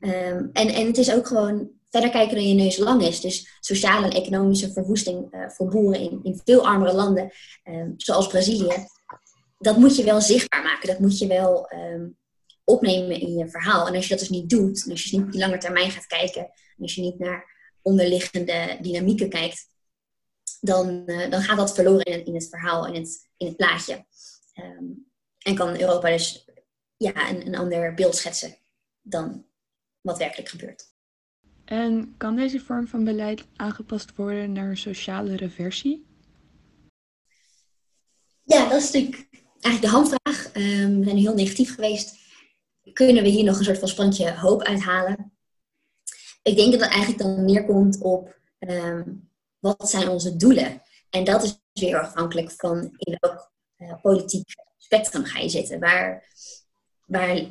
Um, 0.00 0.50
en, 0.52 0.69
en 0.69 0.87
het 0.87 0.99
is 0.99 1.12
ook 1.12 1.26
gewoon 1.26 1.71
verder 1.90 2.11
kijken 2.11 2.35
dan 2.35 2.49
je 2.49 2.54
neus 2.54 2.76
lang 2.76 3.02
is. 3.02 3.21
Dus 3.21 3.57
sociale 3.61 4.07
en 4.07 4.12
economische 4.12 4.73
verwoesting 4.73 5.35
uh, 5.35 5.49
voor 5.49 5.69
boeren 5.69 6.00
in, 6.00 6.21
in 6.23 6.40
veel 6.45 6.66
armere 6.66 6.92
landen, 6.92 7.33
um, 7.64 7.95
zoals 7.97 8.26
Brazilië, 8.26 8.87
dat 9.59 9.76
moet 9.76 9.97
je 9.97 10.04
wel 10.04 10.21
zichtbaar 10.21 10.62
maken. 10.62 10.88
Dat 10.88 10.99
moet 10.99 11.19
je 11.19 11.26
wel 11.26 11.73
um, 11.73 12.16
opnemen 12.64 13.21
in 13.21 13.33
je 13.37 13.49
verhaal. 13.49 13.87
En 13.87 13.95
als 13.95 14.04
je 14.04 14.11
dat 14.11 14.19
dus 14.19 14.28
niet 14.28 14.50
doet, 14.50 14.85
en 14.85 14.90
als 14.90 15.02
je 15.02 15.11
dus 15.11 15.19
niet 15.19 15.26
op 15.26 15.33
die 15.33 15.40
lange 15.40 15.59
termijn 15.59 15.90
gaat 15.90 16.07
kijken, 16.07 16.42
en 16.42 16.83
als 16.83 16.95
je 16.95 17.02
niet 17.02 17.19
naar 17.19 17.50
onderliggende 17.83 18.78
dynamieken 18.81 19.28
kijkt, 19.28 19.66
dan, 20.64 21.02
uh, 21.07 21.31
dan 21.31 21.42
gaat 21.42 21.57
dat 21.57 21.75
verloren 21.75 22.04
in, 22.04 22.25
in, 22.25 22.35
het 22.35 22.49
verhaal, 22.49 22.87
in 22.87 22.95
het, 22.95 23.28
in 23.37 23.47
het 23.47 23.57
plaatje. 23.57 24.04
Um, 24.54 25.11
en 25.38 25.54
kan 25.54 25.81
Europa 25.81 26.09
dus 26.09 26.49
ja, 26.97 27.31
een, 27.31 27.47
een 27.47 27.54
ander 27.54 27.95
beeld 27.95 28.16
schetsen 28.16 28.57
dan 29.00 29.45
wat 30.00 30.19
werkelijk 30.19 30.49
gebeurt. 30.49 30.90
En 31.64 32.14
kan 32.16 32.37
deze 32.37 32.61
vorm 32.61 32.87
van 32.87 33.04
beleid 33.04 33.45
aangepast 33.57 34.16
worden 34.16 34.52
naar 34.52 34.69
een 34.69 34.76
socialere 34.76 35.50
versie? 35.50 36.07
Ja, 38.42 38.69
dat 38.69 38.83
is 38.83 38.90
natuurlijk 38.90 39.28
eigenlijk 39.61 39.81
de 39.81 39.88
handvraag. 39.88 40.57
Um, 40.57 40.99
we 40.99 41.04
zijn 41.04 41.16
heel 41.16 41.35
negatief 41.35 41.75
geweest. 41.75 42.16
Kunnen 42.92 43.23
we 43.23 43.28
hier 43.28 43.45
nog 43.45 43.59
een 43.59 43.64
soort 43.64 43.78
van 43.78 43.88
sprankje 43.88 44.35
hoop 44.35 44.62
uithalen? 44.62 45.33
Ik 46.42 46.57
denk 46.57 46.73
dat 46.73 46.81
het 46.81 46.90
eigenlijk 46.90 47.23
dan 47.23 47.45
neerkomt 47.45 48.00
op 48.00 48.40
um, 48.59 49.31
wat 49.62 49.90
zijn 49.90 50.09
onze 50.09 50.37
doelen? 50.37 50.83
En 51.11 51.25
dat 51.25 51.42
is 51.42 51.61
weer 51.73 52.00
afhankelijk 52.00 52.52
van 52.57 52.95
in 52.97 53.16
welk 53.21 53.52
uh, 53.78 54.00
politiek 54.00 54.54
spectrum 54.78 55.25
ga 55.25 55.38
je 55.38 55.49
zitten. 55.49 55.81
Waar, 55.81 56.33
waar 57.07 57.45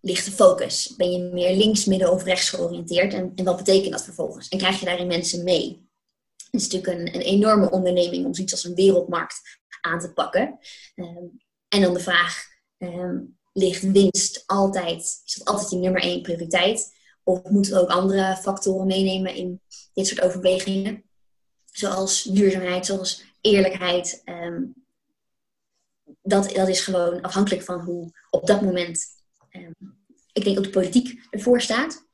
ligt 0.00 0.24
de 0.24 0.30
focus? 0.30 0.94
Ben 0.96 1.12
je 1.12 1.18
meer 1.18 1.56
links, 1.56 1.84
midden 1.84 2.12
of 2.12 2.24
rechts 2.24 2.48
georiënteerd? 2.48 3.14
En, 3.14 3.32
en 3.34 3.44
wat 3.44 3.56
betekent 3.56 3.92
dat 3.92 4.04
vervolgens? 4.04 4.48
En 4.48 4.58
krijg 4.58 4.80
je 4.80 4.86
daarin 4.86 5.06
mensen 5.06 5.44
mee? 5.44 5.88
Het 6.50 6.62
is 6.62 6.68
natuurlijk 6.68 7.14
een, 7.14 7.20
enorme 7.20 7.70
onderneming 7.70 8.24
om 8.24 8.34
zoiets 8.34 8.52
als 8.52 8.64
een 8.64 8.74
wereldmarkt 8.74 9.40
aan 9.80 10.00
te 10.00 10.12
pakken. 10.12 10.58
Um, 10.94 11.42
en 11.68 11.80
dan 11.80 11.94
de 11.94 12.00
vraag, 12.00 12.44
um, 12.78 13.38
ligt 13.52 13.82
winst 13.82 14.42
altijd, 14.46 15.22
is 15.24 15.34
dat 15.34 15.48
altijd 15.48 15.70
je 15.70 15.76
nummer 15.76 16.02
één 16.02 16.22
prioriteit? 16.22 16.92
Of 17.24 17.42
moeten 17.42 17.72
we 17.72 17.80
ook 17.80 17.88
andere 17.88 18.36
factoren 18.36 18.86
meenemen 18.86 19.34
in 19.34 19.60
dit 19.92 20.06
soort 20.06 20.20
overwegingen? 20.20 21.04
Zoals 21.64 22.22
duurzaamheid, 22.22 22.86
zoals 22.86 23.24
eerlijkheid. 23.40 24.22
Um, 24.24 24.74
dat, 26.22 26.50
dat 26.54 26.68
is 26.68 26.80
gewoon 26.80 27.20
afhankelijk 27.20 27.62
van 27.62 27.80
hoe 27.80 28.10
op 28.30 28.46
dat 28.46 28.62
moment 28.62 29.06
um, 29.50 29.74
ik 30.32 30.44
denk 30.44 30.58
ook 30.58 30.64
de 30.64 30.70
politiek 30.70 31.26
ervoor 31.30 31.60
staat. 31.60 32.06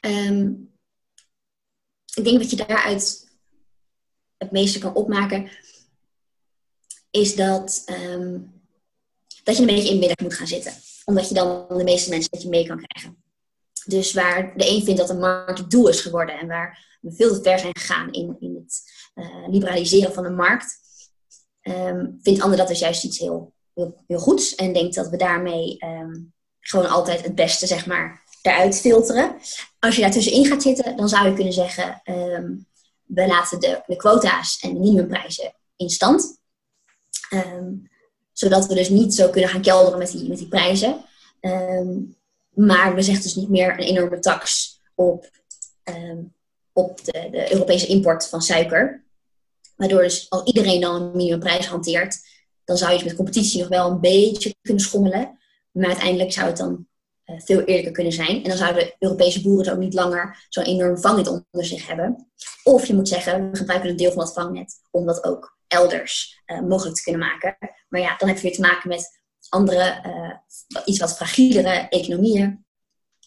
Um, 0.00 0.70
ik 2.14 2.24
denk 2.24 2.38
wat 2.38 2.50
je 2.50 2.56
daaruit 2.56 3.30
het 4.36 4.50
meeste 4.50 4.78
kan 4.78 4.94
opmaken, 4.94 5.50
is 7.10 7.36
dat, 7.36 7.82
dat 9.42 9.56
je 9.56 9.60
een 9.60 9.66
beetje 9.66 9.90
in 9.90 9.98
midden 9.98 10.16
moet 10.22 10.34
gaan 10.34 10.46
zitten. 10.46 10.72
Omdat 11.04 11.28
je 11.28 11.34
dan 11.34 11.66
de 11.68 11.84
meeste 11.84 12.10
mensen 12.10 12.28
met 12.32 12.42
je 12.42 12.48
mee 12.48 12.66
kan 12.66 12.86
krijgen. 12.86 13.21
Dus 13.84 14.12
waar 14.12 14.52
de 14.56 14.68
een 14.68 14.82
vindt 14.84 15.00
dat 15.00 15.08
de 15.08 15.14
markt 15.14 15.58
het 15.58 15.70
doel 15.70 15.88
is 15.88 16.00
geworden 16.00 16.38
en 16.38 16.46
waar 16.46 16.98
we 17.00 17.12
veel 17.12 17.34
te 17.34 17.42
ver 17.42 17.58
zijn 17.58 17.76
gegaan 17.78 18.12
in, 18.12 18.36
in 18.40 18.54
het 18.54 18.82
uh, 19.14 19.48
liberaliseren 19.48 20.12
van 20.12 20.22
de 20.22 20.30
markt, 20.30 20.80
um, 21.62 22.18
vindt 22.22 22.42
ander 22.42 22.58
dat 22.58 22.68
dus 22.68 22.78
juist 22.78 23.04
iets 23.04 23.18
heel, 23.18 23.52
heel, 24.06 24.18
goeds 24.18 24.54
en 24.54 24.72
denkt 24.72 24.94
dat 24.94 25.08
we 25.08 25.16
daarmee 25.16 25.76
um, 25.84 26.32
gewoon 26.60 26.88
altijd 26.88 27.24
het 27.24 27.34
beste, 27.34 27.66
zeg 27.66 27.86
maar, 27.86 28.22
eruit 28.42 28.80
filteren. 28.80 29.36
Als 29.78 29.94
je 29.94 30.00
daartussenin 30.00 30.46
gaat 30.46 30.62
zitten, 30.62 30.96
dan 30.96 31.08
zou 31.08 31.28
je 31.28 31.34
kunnen 31.34 31.52
zeggen, 31.52 32.00
um, 32.04 32.66
we 33.02 33.26
laten 33.26 33.60
de, 33.60 33.82
de 33.86 33.96
quota's 33.96 34.58
en 34.60 34.72
de 34.72 34.80
minimumprijzen 34.80 35.54
in 35.76 35.90
stand. 35.90 36.40
Zodat 38.32 38.66
we 38.66 38.74
dus 38.74 38.88
niet 38.88 39.14
zo 39.14 39.28
kunnen 39.28 39.50
gaan 39.50 39.62
kelderen 39.62 39.98
met 39.98 40.10
die, 40.10 40.28
met 40.28 40.38
die 40.38 40.48
prijzen. 40.48 41.04
Maar 42.54 42.94
we 42.94 43.02
zeggen 43.02 43.22
dus 43.22 43.34
niet 43.34 43.48
meer 43.48 43.70
een 43.70 43.86
enorme 43.86 44.18
tax 44.18 44.72
op, 44.94 45.30
um, 45.84 46.34
op 46.72 47.04
de, 47.04 47.28
de, 47.30 47.52
Europese 47.52 47.86
import 47.86 48.28
van 48.28 48.42
suiker. 48.42 49.04
Waardoor 49.76 50.02
dus 50.02 50.30
al 50.30 50.46
iedereen 50.46 50.80
dan 50.80 51.02
een 51.02 51.16
minimumprijs 51.16 51.66
hanteert, 51.66 52.18
dan 52.64 52.76
zou 52.76 52.90
je 52.90 52.96
dus 52.96 53.06
met 53.06 53.16
competitie 53.16 53.60
nog 53.60 53.68
wel 53.68 53.90
een 53.90 54.00
beetje 54.00 54.54
kunnen 54.62 54.82
schommelen. 54.82 55.38
Maar 55.70 55.86
uiteindelijk 55.86 56.32
zou 56.32 56.46
het 56.46 56.56
dan 56.56 56.86
uh, 57.26 57.40
veel 57.40 57.60
eerlijker 57.60 57.92
kunnen 57.92 58.12
zijn. 58.12 58.42
En 58.42 58.48
dan 58.48 58.56
zouden 58.56 58.94
Europese 58.98 59.42
boeren 59.42 59.72
ook 59.72 59.78
niet 59.78 59.94
langer 59.94 60.46
zo'n 60.48 60.64
enorm 60.64 60.98
vangnet 60.98 61.26
onder 61.26 61.64
zich 61.66 61.86
hebben. 61.86 62.30
Of 62.62 62.86
je 62.86 62.94
moet 62.94 63.08
zeggen, 63.08 63.50
we 63.50 63.56
gebruiken 63.56 63.90
een 63.90 63.96
deel 63.96 64.12
van 64.12 64.24
dat 64.24 64.32
vangnet 64.32 64.74
om 64.90 65.06
dat 65.06 65.24
ook 65.24 65.56
elders 65.66 66.42
uh, 66.46 66.60
mogelijk 66.60 66.96
te 66.96 67.02
kunnen 67.02 67.20
maken. 67.20 67.56
Maar 67.88 68.00
ja, 68.00 68.16
dan 68.16 68.28
heb 68.28 68.36
je 68.36 68.42
weer 68.42 68.52
te 68.52 68.60
maken 68.60 68.88
met 68.88 69.21
andere, 69.48 70.02
uh, 70.06 70.80
iets 70.84 70.98
wat 70.98 71.16
fragielere 71.16 71.88
economieën. 71.88 72.64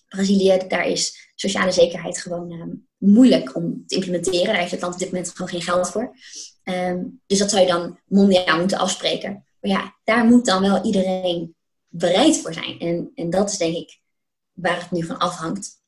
Brazilië, 0.08 0.58
daar 0.68 0.88
is 0.88 1.32
sociale 1.36 1.72
zekerheid 1.72 2.18
gewoon 2.18 2.52
um, 2.52 2.88
moeilijk 2.98 3.56
om 3.56 3.84
te 3.88 3.96
implementeren. 3.96 4.46
Daar 4.46 4.58
heeft 4.58 4.72
het 4.72 4.82
land 4.82 4.94
op 4.94 5.00
dit 5.00 5.12
moment 5.12 5.30
gewoon 5.30 5.50
geen 5.50 5.62
geld 5.62 5.90
voor. 5.90 6.16
Um, 6.64 7.22
dus 7.26 7.40
dat 7.40 7.50
zou 7.50 7.62
je 7.62 7.68
dan 7.68 8.00
mondiaal 8.06 8.60
moeten 8.60 8.78
afspreken. 8.78 9.46
Maar 9.60 9.72
ja, 9.72 9.96
daar 10.04 10.26
moet 10.26 10.46
dan 10.46 10.62
wel 10.62 10.84
iedereen 10.86 11.56
bereid 11.88 12.38
voor 12.38 12.54
zijn. 12.54 12.80
En, 12.80 13.12
en 13.16 13.30
dat 13.30 13.52
is 13.52 13.58
denk 13.58 13.76
ik 13.76 14.00
waar 14.52 14.82
het 14.82 14.92
nu 14.92 15.04
van 15.04 15.18
afhangt. 15.18 15.84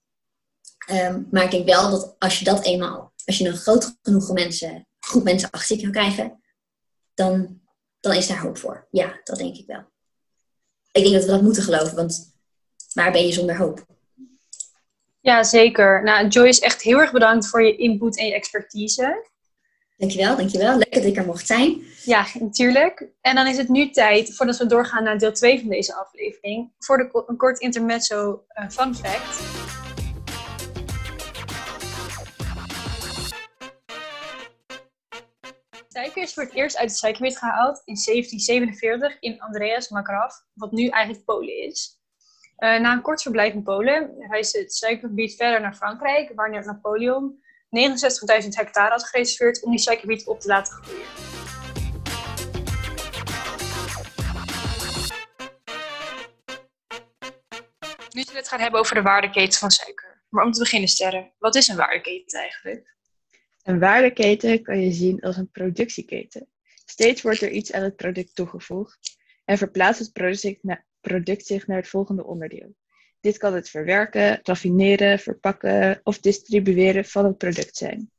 Um, 0.92 1.28
maar 1.32 1.44
ik 1.44 1.52
denk 1.52 1.66
wel 1.66 1.92
dat 1.92 2.16
als 2.20 2.40
je 2.40 2.46
dat 2.46 2.66
eenmaal, 2.66 3.14
als 3.26 3.38
je 3.38 3.48
een 3.48 3.56
groot 3.56 3.98
genoeg 4.02 4.32
mensen, 4.32 4.88
groep 5.00 5.24
mensen 5.24 5.50
achter 5.50 5.76
zich 5.76 5.82
kan 5.82 5.92
krijgen, 5.92 6.44
dan, 7.14 7.62
dan 8.00 8.14
is 8.14 8.28
daar 8.28 8.42
hoop 8.42 8.58
voor. 8.58 8.88
Ja, 8.92 9.20
dat 9.24 9.38
denk 9.38 9.56
ik 9.56 9.66
wel. 9.68 9.84
Ik 10.98 11.04
denk 11.04 11.16
dat 11.16 11.26
we 11.26 11.32
dat 11.32 11.42
moeten 11.42 11.64
geloven, 11.64 11.96
want 11.96 12.36
waar 12.94 13.12
ben 13.12 13.26
je 13.26 13.34
zonder 13.34 13.58
hoop? 13.58 13.86
Ja, 15.20 15.44
zeker. 15.44 16.04
Nou, 16.04 16.28
Joyce, 16.28 16.62
echt 16.62 16.82
heel 16.82 17.00
erg 17.00 17.12
bedankt 17.12 17.48
voor 17.48 17.64
je 17.64 17.76
input 17.76 18.18
en 18.18 18.26
je 18.26 18.34
expertise. 18.34 19.28
Dankjewel, 19.98 20.36
dankjewel. 20.36 20.78
Lekker 20.78 21.02
dat 21.02 21.10
ik 21.10 21.18
er 21.18 21.26
mocht 21.26 21.48
zijn. 21.48 21.82
Ja, 22.06 22.26
natuurlijk. 22.40 23.08
En 23.22 23.36
dan 23.36 23.48
is 23.48 23.58
het 23.58 23.70
nu 23.70 23.90
tijd, 23.90 24.36
voordat 24.36 24.58
we 24.58 24.66
doorgaan 24.66 25.04
naar 25.04 25.18
deel 25.18 25.34
2 25.34 25.60
van 25.60 25.70
deze 25.70 25.96
aflevering, 25.96 26.72
voor 26.80 26.98
de, 26.98 27.24
een 27.28 27.38
kort 27.38 27.60
intermezzo 27.60 28.44
uh, 28.60 28.70
fun 28.70 28.96
fact. 28.96 29.67
Is 36.28 36.34
voor 36.34 36.44
het 36.44 36.54
eerst 36.54 36.78
uit 36.78 36.90
het 36.90 36.98
suikerwit 36.98 37.38
gehaald 37.38 37.82
in 37.86 37.96
1747 38.06 39.18
in 39.20 39.42
Andreas 39.42 39.90
Makarov, 39.90 40.34
wat 40.54 40.72
nu 40.72 40.88
eigenlijk 40.88 41.26
Polen 41.26 41.58
is. 41.58 42.02
Uh, 42.58 42.80
na 42.80 42.94
een 42.94 43.02
kort 43.02 43.22
verblijf 43.22 43.54
in 43.54 43.64
Polen 43.64 44.16
reisde 44.30 44.60
het 44.60 44.74
suikergebied 44.74 45.36
verder 45.36 45.62
naar 45.62 45.76
Frankrijk, 45.76 46.32
waar 46.36 46.66
Napoleon 46.66 47.44
69.000 48.44 48.48
hectare 48.50 48.92
had 48.92 49.04
gereserveerd 49.04 49.64
om 49.64 49.72
die 49.72 49.80
suikerbiet 49.80 50.28
op 50.28 50.40
te 50.40 50.48
laten 50.48 50.74
groeien. 50.74 51.06
Nu 58.10 58.22
zullen 58.22 58.34
we 58.34 58.40
het 58.40 58.48
gaan 58.48 58.60
hebben 58.60 58.80
over 58.80 58.96
de 58.96 59.02
waardeketen 59.02 59.60
van 59.60 59.72
suiker. 59.72 60.24
Maar 60.30 60.46
om 60.46 60.52
te 60.52 60.60
beginnen, 60.60 60.90
Sterren, 60.90 61.34
wat 61.40 61.56
is 61.56 61.68
een 61.68 61.76
waardeketen 61.76 62.40
eigenlijk? 62.40 62.97
Een 63.68 63.80
waardeketen 63.80 64.64
kan 64.64 64.82
je 64.82 64.92
zien 64.92 65.22
als 65.22 65.38
een 65.38 65.52
productieketen. 65.52 66.48
Steeds 66.86 67.22
wordt 67.22 67.42
er 67.42 67.50
iets 67.52 67.72
aan 67.72 67.84
het 67.84 67.96
product 67.96 68.36
toegevoegd 68.36 69.18
en 69.46 69.58
verplaatst 69.58 70.00
het 70.00 70.14
product 71.02 71.46
zich 71.46 71.68
naar 71.68 71.78
het 71.78 71.88
volgende 71.88 72.26
onderdeel. 72.26 72.76
Dit 73.20 73.38
kan 73.38 73.54
het 73.54 73.70
verwerken, 73.70 74.40
raffineren, 74.44 75.20
verpakken 75.20 76.00
of 76.04 76.20
distribueren 76.20 77.06
van 77.06 77.26
het 77.26 77.38
product 77.38 77.78
zijn. 77.78 78.12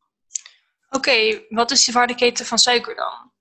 Oké, 0.90 1.45
wat 1.49 1.71
is 1.71 1.85
de 1.85 1.93
waardeketen 1.93 2.47
van 2.47 2.59
suiker 2.59 2.97
dan? 2.97 3.33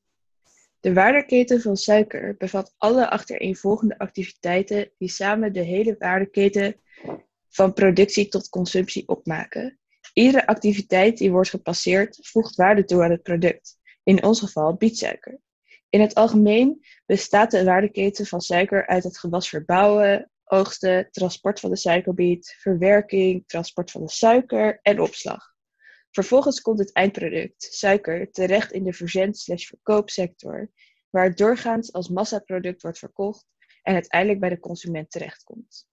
De 0.80 0.94
waardeketen 0.94 1.62
van 1.62 1.78
suiker 1.78 2.36
bevat 2.38 2.74
alle 2.78 3.10
achtereenvolgende 3.10 3.98
activiteiten 3.98 4.92
die 4.98 5.10
samen 5.10 5.54
de 5.54 5.64
hele 5.64 5.96
waardeketen 6.00 6.82
van 7.50 7.74
productie 7.74 8.28
tot 8.28 8.50
consumptie 8.50 9.08
opmaken. 9.08 9.80
Iedere 10.18 10.48
activiteit 10.48 11.18
die 11.18 11.32
wordt 11.32 11.50
gepasseerd 11.50 12.20
voegt 12.22 12.56
waarde 12.56 12.84
toe 12.84 13.04
aan 13.04 13.12
het 13.12 13.24
product, 13.24 13.78
in 14.04 14.24
ons 14.24 14.40
geval 14.40 14.74
bietsuiker. 14.74 15.40
In 15.90 16.02
het 16.02 16.16
algemeen 16.16 16.86
bestaat 17.06 17.52
de 17.52 17.64
waardeketen 17.64 18.26
van 18.26 18.42
suiker 18.42 18.88
uit 18.88 19.04
het 19.04 19.18
gewas 19.18 19.50
verbouwen, 19.50 20.32
oogsten, 20.44 21.12
transport 21.12 21.60
van 21.60 21.70
de 21.70 21.76
suikerbiet, 21.76 22.56
verwerking, 22.60 23.44
transport 23.48 23.92
van 23.92 24.02
de 24.02 24.10
suiker 24.10 24.80
en 24.82 25.00
opslag. 25.00 25.54
Vervolgens 26.12 26.62
komt 26.62 26.80
het 26.80 26.94
eindproduct, 26.94 27.68
suiker, 27.72 28.32
terecht 28.32 28.72
in 28.72 28.84
de 28.84 28.94
verzend-verkoopsector, 28.94 30.72
waar 31.10 31.24
het 31.24 31.38
doorgaans 31.38 31.94
als 31.94 32.10
massaproduct 32.10 32.82
wordt 32.82 33.00
verkocht 33.00 33.46
en 33.82 33.94
uiteindelijk 33.94 34.40
bij 34.40 34.50
de 34.50 34.60
consument 34.60 35.12
terechtkomt. 35.12 35.88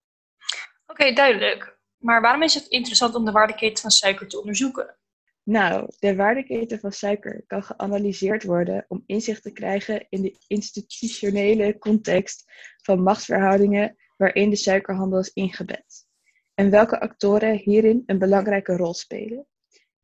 Oké, 0.87 1.13
duidelijk. 1.13 1.83
Maar 2.05 2.21
waarom 2.21 2.43
is 2.43 2.55
het 2.55 2.67
interessant 2.67 3.15
om 3.15 3.25
de 3.25 3.31
waardeketen 3.31 3.83
van 3.83 3.91
suiker 3.91 4.29
te 4.29 4.39
onderzoeken? 4.39 4.97
Nou, 5.43 5.91
de 5.99 6.17
waardeketen 6.17 6.79
van 6.79 6.93
suiker 6.93 7.45
kan 7.47 7.63
geanalyseerd 7.63 8.45
worden 8.45 8.85
om 8.89 9.03
inzicht 9.07 9.43
te 9.43 9.53
krijgen 9.53 10.07
in 10.09 10.23
de 10.23 10.37
institutionele 10.47 11.79
context 11.79 12.45
van 12.83 13.03
machtsverhoudingen 13.03 13.97
waarin 14.17 14.51
de 14.51 14.57
suikerhandel 14.57 15.19
is 15.19 15.33
ingebed. 15.33 16.07
En 16.55 16.71
welke 16.71 17.01
actoren 17.01 17.57
hierin 17.57 18.03
een 18.07 18.19
belangrijke 18.19 18.77
rol 18.77 18.95
spelen. 18.95 19.47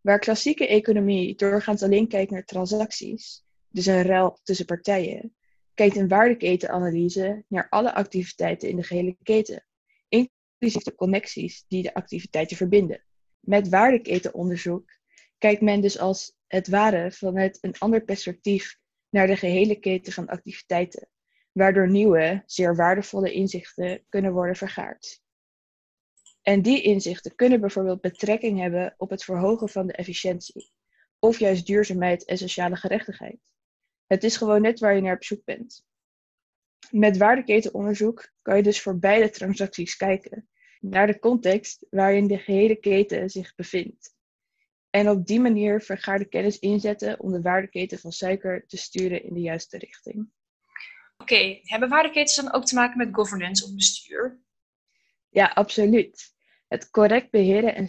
Waar 0.01 0.19
klassieke 0.19 0.67
economie 0.67 1.37
doorgaans 1.37 1.83
alleen 1.83 2.09
kijkt 2.09 2.31
naar 2.31 2.45
transacties, 2.45 3.45
dus 3.69 3.87
een 3.87 4.03
ruil 4.03 4.39
tussen 4.43 4.67
partijen, 4.67 5.35
kijkt 5.75 5.97
een 5.97 6.09
waardeketenanalyse 6.09 7.45
naar 7.49 7.67
alle 7.69 7.95
activiteiten 7.95 8.69
in 8.69 8.77
de 8.77 8.83
gehele 8.83 9.17
keten, 9.23 9.65
inclusief 10.61 10.83
de 10.83 10.95
connecties 10.95 11.65
die 11.69 11.83
de 11.83 11.95
activiteiten 11.95 12.57
verbinden. 12.57 13.05
Met 13.41 13.69
waardeketenonderzoek 13.69 14.99
kijkt 15.39 15.61
men 15.61 15.81
dus 15.81 15.99
als 15.99 16.37
het 16.47 16.69
ware 16.69 17.13
vanuit 17.13 17.59
een 17.61 17.79
ander 17.79 18.05
perspectief 18.05 18.79
naar 19.09 19.27
de 19.27 19.37
gehele 19.37 19.79
keten 19.79 20.13
van 20.13 20.27
activiteiten, 20.29 21.09
waardoor 21.53 21.91
nieuwe, 21.91 22.43
zeer 22.47 22.77
waardevolle 22.77 23.33
inzichten 23.33 24.05
kunnen 24.09 24.33
worden 24.33 24.57
vergaard. 24.57 25.23
En 26.43 26.63
die 26.63 26.83
inzichten 26.83 27.35
kunnen 27.35 27.61
bijvoorbeeld 27.61 28.01
betrekking 28.01 28.59
hebben 28.59 28.95
op 28.97 29.11
het 29.11 29.25
verhogen 29.25 29.69
van 29.69 29.87
de 29.87 29.93
efficiëntie, 29.93 30.73
of 31.19 31.39
juist 31.39 31.67
duurzaamheid 31.67 32.25
en 32.25 32.39
sociale 32.39 32.77
gerechtigheid. 32.77 33.39
Het 34.07 34.25
is 34.25 34.37
gewoon 34.37 34.63
net 34.63 34.81
waar 34.81 34.95
je 34.95 35.01
naar 35.01 35.15
op 35.15 35.25
zoek 35.25 35.45
bent. 35.45 35.85
Met 36.91 37.17
waardeketenonderzoek 37.17 38.33
kan 38.43 38.57
je 38.57 38.63
dus 38.63 38.83
voor 38.83 38.99
beide 38.99 39.31
transacties 39.31 39.97
kijken, 39.97 40.49
naar 40.81 41.07
de 41.07 41.19
context 41.19 41.87
waarin 41.91 42.27
de 42.27 42.39
gehele 42.39 42.77
keten 42.77 43.31
zich 43.31 43.55
bevindt. 43.55 44.19
En 44.91 45.09
op 45.09 45.27
die 45.27 45.41
manier 45.41 45.81
vergaarde 45.81 46.25
kennis 46.25 46.59
inzetten 46.59 47.21
om 47.21 47.33
de 47.33 47.41
waardeketen 47.41 47.99
van 47.99 48.13
suiker 48.13 48.67
te 48.67 48.77
sturen 48.77 49.25
in 49.25 49.35
de 49.35 49.41
juiste 49.41 49.79
richting. 49.79 50.29
Oké, 51.17 51.61
hebben 51.63 51.89
waardeketens 51.89 52.37
dan 52.37 52.53
ook 52.53 52.65
te 52.65 52.75
maken 52.75 52.99
met 52.99 53.09
governance 53.13 53.65
of 53.65 53.75
bestuur? 53.75 54.41
Ja, 55.29 55.47
absoluut. 55.55 56.35
Het 56.69 56.91
correct 56.91 57.31
beheren 57.31 57.75
en 57.75 57.89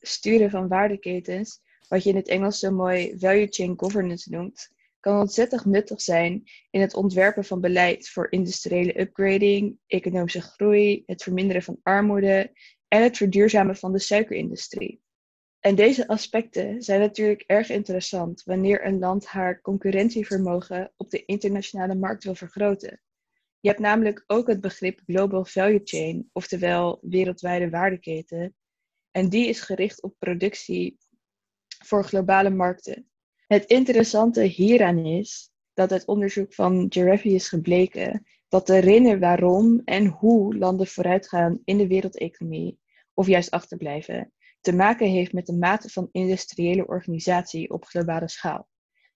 sturen 0.00 0.50
van 0.50 0.68
waardeketens, 0.68 1.60
wat 1.88 2.02
je 2.02 2.10
in 2.10 2.16
het 2.16 2.28
Engels 2.28 2.58
zo 2.58 2.70
mooi 2.70 3.18
value 3.18 3.46
chain 3.50 3.74
governance 3.76 4.30
noemt, 4.30 4.70
kan 5.00 5.20
ontzettend 5.20 5.64
nuttig 5.64 6.00
zijn 6.00 6.42
in 6.70 6.80
het 6.80 6.94
ontwerpen 6.94 7.44
van 7.44 7.60
beleid 7.60 8.08
voor 8.08 8.30
industriële 8.30 9.00
upgrading, 9.00 9.78
economische 9.86 10.40
groei, 10.40 11.02
het 11.06 11.22
verminderen 11.22 11.62
van 11.62 11.78
armoede 11.82 12.52
en 12.88 13.02
het 13.02 13.16
verduurzamen 13.16 13.76
van 13.76 13.92
de 13.92 13.98
suikerindustrie. 13.98 15.02
En 15.60 15.74
deze 15.74 16.08
aspecten 16.08 16.82
zijn 16.82 17.00
natuurlijk 17.00 17.44
erg 17.46 17.68
interessant 17.68 18.42
wanneer 18.42 18.86
een 18.86 18.98
land 18.98 19.26
haar 19.26 19.60
concurrentievermogen 19.60 20.92
op 20.96 21.10
de 21.10 21.24
internationale 21.24 21.94
markt 21.94 22.24
wil 22.24 22.34
vergroten. 22.34 23.00
Je 23.60 23.68
hebt 23.68 23.80
namelijk 23.80 24.24
ook 24.26 24.46
het 24.46 24.60
begrip 24.60 25.00
Global 25.06 25.44
Value 25.44 25.80
Chain, 25.84 26.30
oftewel 26.32 26.98
wereldwijde 27.02 27.70
waardeketen. 27.70 28.54
En 29.10 29.28
die 29.28 29.48
is 29.48 29.60
gericht 29.60 30.02
op 30.02 30.14
productie 30.18 30.98
voor 31.84 32.04
globale 32.04 32.50
markten. 32.50 33.09
Het 33.50 33.64
interessante 33.64 34.42
hieraan 34.42 34.98
is 34.98 35.50
dat 35.74 35.92
uit 35.92 36.06
onderzoek 36.06 36.54
van 36.54 36.86
Gereffi 36.88 37.34
is 37.34 37.48
gebleken 37.48 38.26
dat 38.48 38.66
de 38.66 38.78
reden 38.78 39.20
waarom 39.20 39.82
en 39.84 40.06
hoe 40.06 40.56
landen 40.56 40.86
vooruitgaan 40.86 41.60
in 41.64 41.78
de 41.78 41.86
wereldeconomie, 41.86 42.78
of 43.14 43.26
juist 43.26 43.50
achterblijven, 43.50 44.32
te 44.60 44.72
maken 44.72 45.08
heeft 45.08 45.32
met 45.32 45.46
de 45.46 45.56
mate 45.56 45.88
van 45.88 46.08
industriële 46.12 46.86
organisatie 46.86 47.70
op 47.70 47.84
globale 47.84 48.28
schaal. 48.28 48.68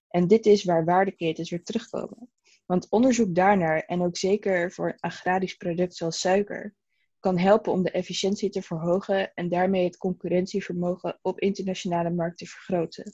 En 0.09 0.27
dit 0.27 0.45
is 0.45 0.63
waar 0.63 0.85
waardeketens 0.85 1.49
weer 1.49 1.63
terugkomen. 1.63 2.29
Want 2.65 2.89
onderzoek 2.89 3.35
daarnaar, 3.35 3.79
en 3.79 4.01
ook 4.01 4.17
zeker 4.17 4.71
voor 4.71 4.97
agrarisch 4.99 5.55
product 5.55 5.95
zoals 5.95 6.19
suiker, 6.19 6.73
kan 7.19 7.37
helpen 7.37 7.71
om 7.71 7.83
de 7.83 7.91
efficiëntie 7.91 8.49
te 8.49 8.61
verhogen 8.61 9.33
en 9.33 9.49
daarmee 9.49 9.83
het 9.83 9.97
concurrentievermogen 9.97 11.19
op 11.21 11.39
internationale 11.39 12.09
markten 12.09 12.45
te 12.45 12.51
vergroten. 12.51 13.13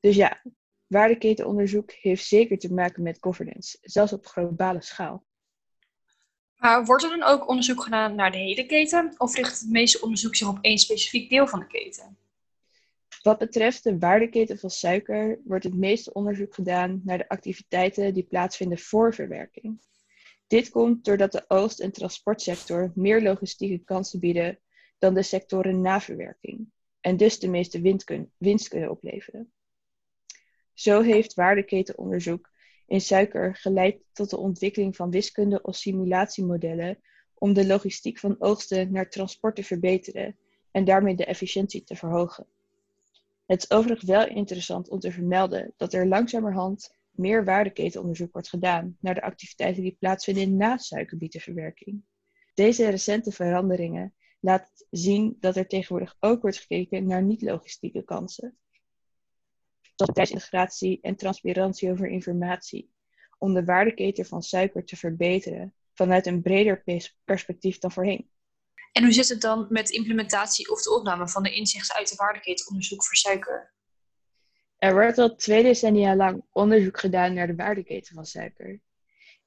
Dus 0.00 0.16
ja, 0.16 0.42
waardeketenonderzoek 0.86 1.92
heeft 1.92 2.26
zeker 2.26 2.58
te 2.58 2.72
maken 2.72 3.02
met 3.02 3.18
governance, 3.20 3.78
zelfs 3.82 4.12
op 4.12 4.26
globale 4.26 4.82
schaal. 4.82 5.24
Maar 6.56 6.84
wordt 6.84 7.04
er 7.04 7.10
dan 7.10 7.22
ook 7.22 7.48
onderzoek 7.48 7.82
gedaan 7.82 8.14
naar 8.14 8.30
de 8.30 8.38
hele 8.38 8.66
keten 8.66 9.14
of 9.18 9.34
richt 9.34 9.60
het 9.60 9.70
meeste 9.70 10.00
onderzoek 10.00 10.36
zich 10.36 10.48
op 10.48 10.58
één 10.60 10.78
specifiek 10.78 11.30
deel 11.30 11.46
van 11.46 11.58
de 11.58 11.66
keten? 11.66 12.18
Wat 13.22 13.38
betreft 13.38 13.82
de 13.82 13.98
waardeketen 13.98 14.58
van 14.58 14.70
suiker 14.70 15.40
wordt 15.44 15.64
het 15.64 15.74
meeste 15.74 16.12
onderzoek 16.12 16.54
gedaan 16.54 17.00
naar 17.04 17.18
de 17.18 17.28
activiteiten 17.28 18.14
die 18.14 18.22
plaatsvinden 18.22 18.78
voor 18.78 19.14
verwerking. 19.14 19.80
Dit 20.46 20.70
komt 20.70 21.04
doordat 21.04 21.32
de 21.32 21.44
oogst- 21.48 21.80
en 21.80 21.92
transportsector 21.92 22.92
meer 22.94 23.22
logistieke 23.22 23.84
kansen 23.84 24.20
bieden 24.20 24.58
dan 24.98 25.14
de 25.14 25.22
sectoren 25.22 25.80
na 25.80 26.00
verwerking 26.00 26.70
en 27.00 27.16
dus 27.16 27.38
de 27.38 27.48
meeste 27.48 27.80
winst 28.38 28.68
kunnen 28.68 28.90
opleveren. 28.90 29.52
Zo 30.80 31.00
heeft 31.00 31.34
waardeketenonderzoek 31.34 32.50
in 32.86 33.00
suiker 33.00 33.56
geleid 33.56 33.96
tot 34.12 34.30
de 34.30 34.36
ontwikkeling 34.36 34.96
van 34.96 35.10
wiskunde 35.10 35.62
of 35.62 35.76
simulatiemodellen 35.76 36.98
om 37.34 37.52
de 37.52 37.66
logistiek 37.66 38.18
van 38.18 38.36
oogsten 38.38 38.92
naar 38.92 39.10
transport 39.10 39.56
te 39.56 39.62
verbeteren 39.64 40.36
en 40.70 40.84
daarmee 40.84 41.14
de 41.14 41.24
efficiëntie 41.24 41.84
te 41.84 41.96
verhogen. 41.96 42.46
Het 43.46 43.62
is 43.62 43.70
overigens 43.70 44.10
wel 44.10 44.28
interessant 44.28 44.88
om 44.88 44.98
te 44.98 45.12
vermelden 45.12 45.72
dat 45.76 45.92
er 45.92 46.06
langzamerhand 46.06 46.94
meer 47.10 47.44
waardeketenonderzoek 47.44 48.32
wordt 48.32 48.48
gedaan 48.48 48.96
naar 49.00 49.14
de 49.14 49.22
activiteiten 49.22 49.82
die 49.82 49.96
plaatsvinden 49.98 50.56
na 50.56 50.76
suikerbietenverwerking. 50.76 52.02
Deze 52.54 52.88
recente 52.88 53.32
veranderingen 53.32 54.14
laten 54.40 54.86
zien 54.90 55.36
dat 55.40 55.56
er 55.56 55.66
tegenwoordig 55.66 56.16
ook 56.20 56.42
wordt 56.42 56.58
gekeken 56.58 57.06
naar 57.06 57.22
niet-logistieke 57.22 58.02
kansen, 58.02 58.58
zoals 60.00 60.12
prijsintegratie 60.12 60.98
en 61.02 61.16
transparantie 61.16 61.90
over 61.90 62.08
informatie, 62.08 62.90
om 63.38 63.54
de 63.54 63.64
waardeketen 63.64 64.26
van 64.26 64.42
suiker 64.42 64.84
te 64.84 64.96
verbeteren 64.96 65.74
vanuit 65.94 66.26
een 66.26 66.42
breder 66.42 66.82
perspectief 67.24 67.78
dan 67.78 67.92
voorheen. 67.92 68.30
En 68.92 69.02
hoe 69.02 69.12
zit 69.12 69.28
het 69.28 69.40
dan 69.40 69.66
met 69.68 69.90
implementatie 69.90 70.70
of 70.70 70.82
de 70.82 70.94
opname 70.94 71.28
van 71.28 71.42
de 71.42 71.52
inzichten 71.52 71.96
uit 71.96 72.08
de 72.08 72.14
waardeketenonderzoek 72.16 73.04
voor 73.04 73.16
suiker? 73.16 73.72
Er 74.76 74.92
wordt 74.92 75.18
al 75.18 75.36
twee 75.36 75.62
decennia 75.62 76.16
lang 76.16 76.42
onderzoek 76.52 77.00
gedaan 77.00 77.34
naar 77.34 77.46
de 77.46 77.54
waardeketen 77.54 78.14
van 78.14 78.26
suiker. 78.26 78.80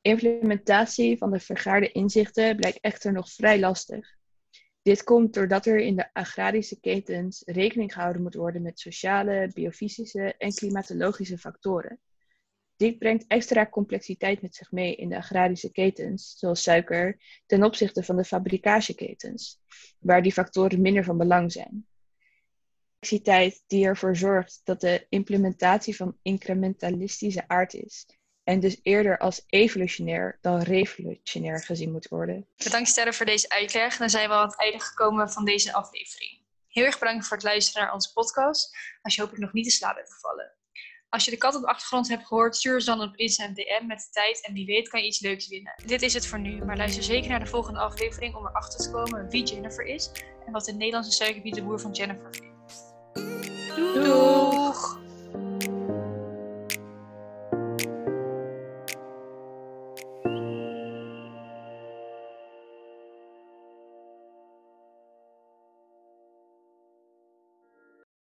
Implementatie 0.01 1.17
van 1.17 1.31
de 1.31 1.39
vergaarde 1.39 1.91
inzichten 1.91 2.55
blijkt 2.55 2.79
echter 2.79 3.11
nog 3.11 3.31
vrij 3.31 3.59
lastig. 3.59 4.15
Dit 4.83 5.03
komt 5.03 5.33
doordat 5.33 5.65
er 5.65 5.79
in 5.79 5.95
de 5.95 6.13
agrarische 6.13 6.79
ketens 6.79 7.41
rekening 7.45 7.93
gehouden 7.93 8.21
moet 8.21 8.33
worden 8.33 8.61
met 8.61 8.79
sociale, 8.79 9.51
biofysische 9.53 10.35
en 10.37 10.53
klimatologische 10.53 11.37
factoren. 11.37 11.99
Dit 12.75 12.99
brengt 12.99 13.25
extra 13.27 13.65
complexiteit 13.69 14.41
met 14.41 14.55
zich 14.55 14.71
mee 14.71 14.95
in 14.95 15.09
de 15.09 15.17
agrarische 15.17 15.71
ketens, 15.71 16.35
zoals 16.37 16.63
suiker, 16.63 17.19
ten 17.45 17.63
opzichte 17.63 18.03
van 18.03 18.15
de 18.15 18.23
fabricageketens, 18.23 19.59
waar 19.99 20.21
die 20.21 20.33
factoren 20.33 20.81
minder 20.81 21.03
van 21.03 21.17
belang 21.17 21.51
zijn. 21.51 21.87
Complexiteit 22.99 23.63
die 23.67 23.85
ervoor 23.85 24.15
zorgt 24.15 24.61
dat 24.63 24.81
de 24.81 25.05
implementatie 25.09 25.95
van 25.95 26.17
incrementalistische 26.21 27.47
aard 27.47 27.73
is 27.73 28.05
en 28.43 28.59
dus 28.59 28.79
eerder 28.83 29.17
als 29.17 29.43
evolutionair 29.47 30.37
dan 30.41 30.61
revolutionair 30.61 31.63
gezien 31.63 31.91
moet 31.91 32.07
worden. 32.07 32.47
Bedankt 32.63 32.89
Sterre 32.89 33.13
voor 33.13 33.25
deze 33.25 33.49
uitleg. 33.49 33.97
Dan 33.97 34.09
zijn 34.09 34.29
we 34.29 34.35
aan 34.35 34.47
het 34.47 34.59
einde 34.59 34.79
gekomen 34.79 35.31
van 35.31 35.45
deze 35.45 35.73
aflevering. 35.73 36.41
Heel 36.67 36.85
erg 36.85 36.99
bedankt 36.99 37.27
voor 37.27 37.37
het 37.37 37.45
luisteren 37.45 37.83
naar 37.83 37.93
onze 37.93 38.13
podcast, 38.13 38.77
als 39.01 39.15
je 39.15 39.21
hopelijk 39.21 39.45
nog 39.45 39.53
niet 39.53 39.65
te 39.65 39.71
slaap 39.71 39.95
bent 39.95 40.13
gevallen. 40.13 40.51
Als 41.09 41.25
je 41.25 41.31
de 41.31 41.37
kat 41.37 41.55
op 41.55 41.61
de 41.61 41.67
achtergrond 41.67 42.07
hebt 42.07 42.27
gehoord, 42.27 42.55
stuur 42.55 42.73
ons 42.73 42.85
dan 42.85 43.01
op 43.01 43.15
Instagram 43.15 43.55
DM 43.55 43.85
met 43.87 43.99
de 43.99 44.09
tijd 44.11 44.45
en 44.45 44.53
wie 44.53 44.65
weet 44.65 44.89
kan 44.89 45.01
je 45.01 45.07
iets 45.07 45.19
leuks 45.19 45.47
winnen. 45.47 45.73
Dit 45.85 46.01
is 46.01 46.13
het 46.13 46.27
voor 46.27 46.39
nu, 46.39 46.65
maar 46.65 46.77
luister 46.77 47.03
zeker 47.03 47.29
naar 47.29 47.39
de 47.39 47.45
volgende 47.45 47.79
aflevering 47.79 48.35
om 48.35 48.47
erachter 48.47 48.79
te 48.79 48.91
komen 48.91 49.29
wie 49.29 49.43
Jennifer 49.43 49.85
is 49.85 50.11
en 50.45 50.51
wat 50.51 50.65
de 50.65 50.73
Nederlandse 50.73 51.11
suikerbiet 51.11 51.55
de 51.55 51.63
boer 51.63 51.79
van 51.79 51.91
Jennifer 51.91 52.29
vindt. 52.31 52.51